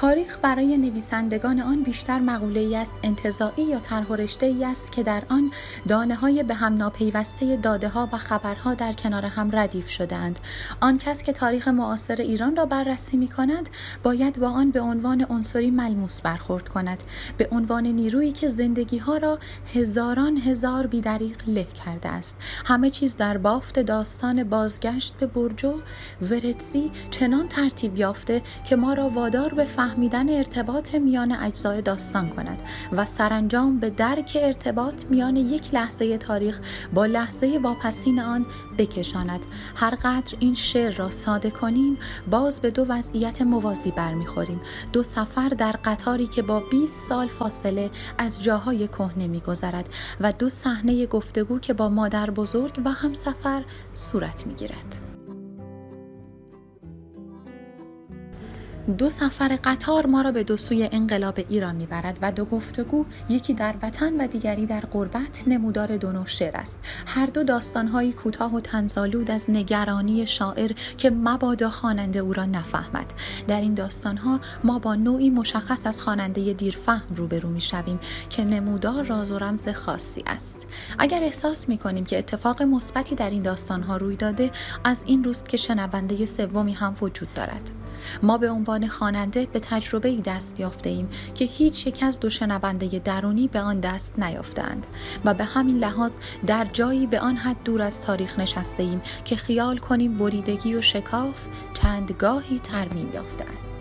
تاریخ 0.00 0.38
برای 0.42 0.78
نویسندگان 0.78 1.60
آن 1.60 1.82
بیشتر 1.82 2.18
مقوله 2.18 2.60
ای 2.60 2.76
است 2.76 2.94
انتظاعی 3.02 3.62
یا 3.62 3.78
طرح 3.78 4.06
ای 4.42 4.64
است 4.64 4.92
که 4.92 5.02
در 5.02 5.22
آن 5.28 5.50
دانه 5.88 6.14
های 6.14 6.42
به 6.42 6.54
هم 6.54 6.76
ناپیوسته 6.76 7.56
داده 7.56 7.88
ها 7.88 8.08
و 8.12 8.18
خبرها 8.18 8.74
در 8.74 8.92
کنار 8.92 9.24
هم 9.24 9.50
ردیف 9.52 9.88
شدهاند. 9.88 10.38
آن 10.80 10.98
کس 10.98 11.22
که 11.22 11.32
تاریخ 11.32 11.68
معاصر 11.68 12.16
ایران 12.16 12.56
را 12.56 12.66
بررسی 12.66 13.16
می 13.16 13.28
کند 13.28 13.68
باید 14.02 14.40
با 14.40 14.48
آن 14.48 14.70
به 14.70 14.80
عنوان 14.80 15.26
عنصری 15.30 15.70
ملموس 15.70 16.20
برخورد 16.20 16.68
کند. 16.68 17.02
به 17.38 17.48
عنوان 17.52 17.86
نیرویی 17.86 18.32
که 18.32 18.48
زندگی 18.48 18.98
ها 18.98 19.16
را 19.16 19.38
هزاران 19.74 20.36
هزار 20.36 20.86
بیدریق 20.86 21.36
له 21.46 21.66
کرده 21.84 22.08
است. 22.08 22.36
همه 22.64 22.90
چیز 22.90 23.16
در 23.16 23.38
بافت 23.38 23.78
داستان 23.78 24.44
بازگشت 24.44 25.14
به 25.20 25.26
برجو 25.26 25.74
ورتزی 26.22 26.90
چنان 27.10 27.48
ترتیب 27.48 27.96
یافته 27.96 28.42
که 28.64 28.76
ما 28.76 28.92
را 28.92 29.08
وادار 29.08 29.54
به 29.54 29.64
فهمیدن 29.88 30.28
ارتباط 30.28 30.94
میان 30.94 31.32
اجزای 31.32 31.82
داستان 31.82 32.28
کند 32.28 32.58
و 32.92 33.04
سرانجام 33.04 33.78
به 33.78 33.90
درک 33.90 34.38
ارتباط 34.40 35.04
میان 35.10 35.36
یک 35.36 35.74
لحظه 35.74 36.18
تاریخ 36.18 36.60
با 36.94 37.06
لحظه 37.06 37.60
واپسین 37.62 38.20
آن 38.20 38.46
بکشاند. 38.78 39.40
هر 39.76 39.94
قدر 39.94 40.36
این 40.40 40.54
شعر 40.54 40.96
را 40.96 41.10
ساده 41.10 41.50
کنیم 41.50 41.98
باز 42.30 42.60
به 42.60 42.70
دو 42.70 42.86
وضعیت 42.88 43.42
موازی 43.42 43.90
برمیخوریم. 43.90 44.60
دو 44.92 45.02
سفر 45.02 45.48
در 45.48 45.74
قطاری 45.84 46.26
که 46.26 46.42
با 46.42 46.62
20 46.70 47.08
سال 47.08 47.26
فاصله 47.26 47.90
از 48.18 48.42
جاهای 48.42 48.88
کهنه 48.88 49.26
میگذرد 49.26 49.88
و 50.20 50.32
دو 50.32 50.48
صحنه 50.48 51.06
گفتگو 51.06 51.58
که 51.58 51.72
با 51.72 51.88
مادر 51.88 52.30
بزرگ 52.30 52.80
و 52.84 52.90
همسفر 52.90 53.64
صورت 53.94 54.46
می‌گیرد. 54.46 55.17
دو 58.88 59.10
سفر 59.10 59.58
قطار 59.64 60.06
ما 60.06 60.22
را 60.22 60.32
به 60.32 60.44
دو 60.44 60.56
سوی 60.56 60.88
انقلاب 60.92 61.38
ایران 61.48 61.76
می‌برد 61.76 62.18
و 62.22 62.32
دو 62.32 62.44
گفتگو 62.44 63.04
یکی 63.28 63.54
در 63.54 63.74
وطن 63.82 64.20
و 64.20 64.26
دیگری 64.26 64.66
در 64.66 64.80
قربت 64.80 65.42
نمودار 65.46 65.96
دو 65.96 66.12
نوع 66.12 66.26
شعر 66.26 66.56
است. 66.56 66.78
هر 67.06 67.26
دو 67.26 67.44
داستانهایی 67.44 68.12
کوتاه 68.12 68.54
و 68.54 68.60
تنزالود 68.60 69.30
از 69.30 69.50
نگرانی 69.50 70.26
شاعر 70.26 70.72
که 70.98 71.10
مبادا 71.10 71.70
خواننده 71.70 72.18
او 72.18 72.32
را 72.32 72.44
نفهمد. 72.44 73.12
در 73.48 73.60
این 73.60 73.74
داستانها 73.74 74.40
ما 74.64 74.78
با 74.78 74.94
نوعی 74.94 75.30
مشخص 75.30 75.86
از 75.86 76.02
خواننده 76.02 76.52
دیرفهم 76.52 77.02
روبرو 77.16 77.48
می‌شویم 77.48 77.98
که 78.30 78.44
نمودار 78.44 79.04
راز 79.04 79.30
و 79.30 79.38
رمز 79.38 79.68
خاصی 79.68 80.24
است. 80.26 80.66
اگر 80.98 81.22
احساس 81.22 81.68
می‌کنیم 81.68 82.04
که 82.04 82.18
اتفاق 82.18 82.62
مثبتی 82.62 83.14
در 83.14 83.30
این 83.30 83.42
داستانها 83.42 83.96
روی 83.96 84.16
داده 84.16 84.50
از 84.84 85.02
این 85.06 85.24
روست 85.24 85.48
که 85.48 85.56
شنونده 85.56 86.26
سومی 86.26 86.72
هم 86.72 86.94
وجود 87.00 87.34
دارد. 87.34 87.70
ما 88.22 88.38
به 88.38 88.50
عنوان 88.50 88.88
خواننده 88.88 89.46
به 89.52 89.60
تجربه 89.60 90.08
ای 90.08 90.20
دست 90.20 90.60
یافته 90.60 90.90
ایم 90.90 91.08
که 91.34 91.44
هیچ 91.44 91.86
یک 91.86 92.02
از 92.02 92.20
دو 92.20 92.30
شنونده 92.30 92.98
درونی 92.98 93.48
به 93.48 93.60
آن 93.60 93.80
دست 93.80 94.18
نیافتند 94.18 94.86
و 95.24 95.34
به 95.34 95.44
همین 95.44 95.78
لحاظ 95.78 96.14
در 96.46 96.64
جایی 96.64 97.06
به 97.06 97.20
آن 97.20 97.36
حد 97.36 97.56
دور 97.64 97.82
از 97.82 98.02
تاریخ 98.02 98.38
نشسته 98.38 98.82
ایم 98.82 99.02
که 99.24 99.36
خیال 99.36 99.78
کنیم 99.78 100.16
بریدگی 100.16 100.74
و 100.74 100.82
شکاف 100.82 101.46
چندگاهی 101.74 102.58
ترمیم 102.58 103.10
یافته 103.14 103.44
است. 103.58 103.78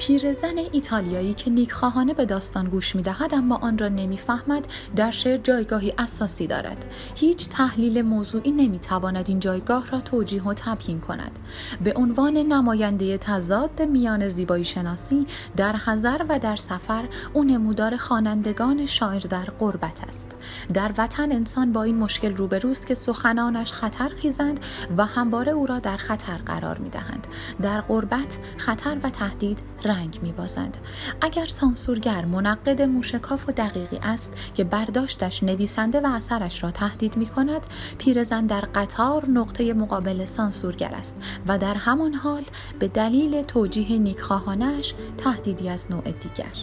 پیرزن 0.00 0.54
ایتالیایی 0.72 1.34
که 1.34 1.50
نیکخواهانه 1.50 2.14
به 2.14 2.24
داستان 2.24 2.68
گوش 2.68 2.96
می‌دهد 2.96 3.34
اما 3.34 3.56
آن 3.56 3.78
را 3.78 3.88
نمی‌فهمد 3.88 4.66
در 4.96 5.10
شعر 5.10 5.36
جایگاهی 5.36 5.94
اساسی 5.98 6.46
دارد. 6.46 6.84
هیچ 7.14 7.48
تحلیل 7.48 8.02
موضوعی 8.02 8.50
نمی‌تواند 8.50 9.28
این 9.28 9.40
جایگاه 9.40 9.90
را 9.90 10.00
توجیه 10.00 10.42
و 10.42 10.54
تبیین 10.54 11.00
کند. 11.00 11.38
به 11.84 11.94
عنوان 11.96 12.36
نماینده 12.36 13.18
تضاد 13.18 13.82
میان 13.82 14.28
زیبایی 14.28 14.64
شناسی 14.64 15.26
در 15.56 15.76
حضر 15.76 16.24
و 16.28 16.38
در 16.38 16.56
سفر 16.56 17.08
او 17.32 17.44
نمودار 17.44 17.96
خوانندگان 17.96 18.86
شاعر 18.86 19.20
در 19.20 19.44
قربت 19.58 20.04
است. 20.08 20.30
در 20.74 20.92
وطن 20.98 21.32
انسان 21.32 21.72
با 21.72 21.82
این 21.82 21.96
مشکل 21.96 22.36
روبروست 22.36 22.86
که 22.86 22.94
سخنانش 22.94 23.72
خطر 23.72 24.08
خیزند 24.08 24.60
و 24.96 25.06
همواره 25.06 25.52
او 25.52 25.66
را 25.66 25.78
در 25.78 25.96
خطر 25.96 26.36
قرار 26.46 26.78
می 26.78 26.88
دهند. 26.88 27.26
در 27.62 27.80
غربت 27.80 28.38
خطر 28.56 28.96
و 29.02 29.10
تهدید 29.10 29.58
رنگ 29.84 30.18
می 30.22 30.32
بازند. 30.32 30.76
اگر 31.20 31.46
سانسورگر 31.46 32.24
منقد 32.24 32.82
موشکاف 32.82 33.48
و 33.48 33.52
دقیقی 33.52 33.98
است 34.02 34.32
که 34.54 34.64
برداشتش 34.64 35.42
نویسنده 35.42 36.00
و 36.00 36.06
اثرش 36.06 36.64
را 36.64 36.70
تهدید 36.70 37.16
می 37.16 37.26
کند 37.26 37.66
پیرزن 37.98 38.46
در 38.46 38.60
قطار 38.60 39.28
نقطه 39.28 39.74
مقابل 39.74 40.24
سانسورگر 40.24 40.94
است 40.94 41.16
و 41.46 41.58
در 41.58 41.74
همان 41.74 42.14
حال 42.14 42.42
به 42.78 42.88
دلیل 42.88 43.42
توجیه 43.42 43.98
نیکخواهانش 43.98 44.94
تهدیدی 45.18 45.68
از 45.68 45.90
نوع 45.90 46.02
دیگر 46.02 46.54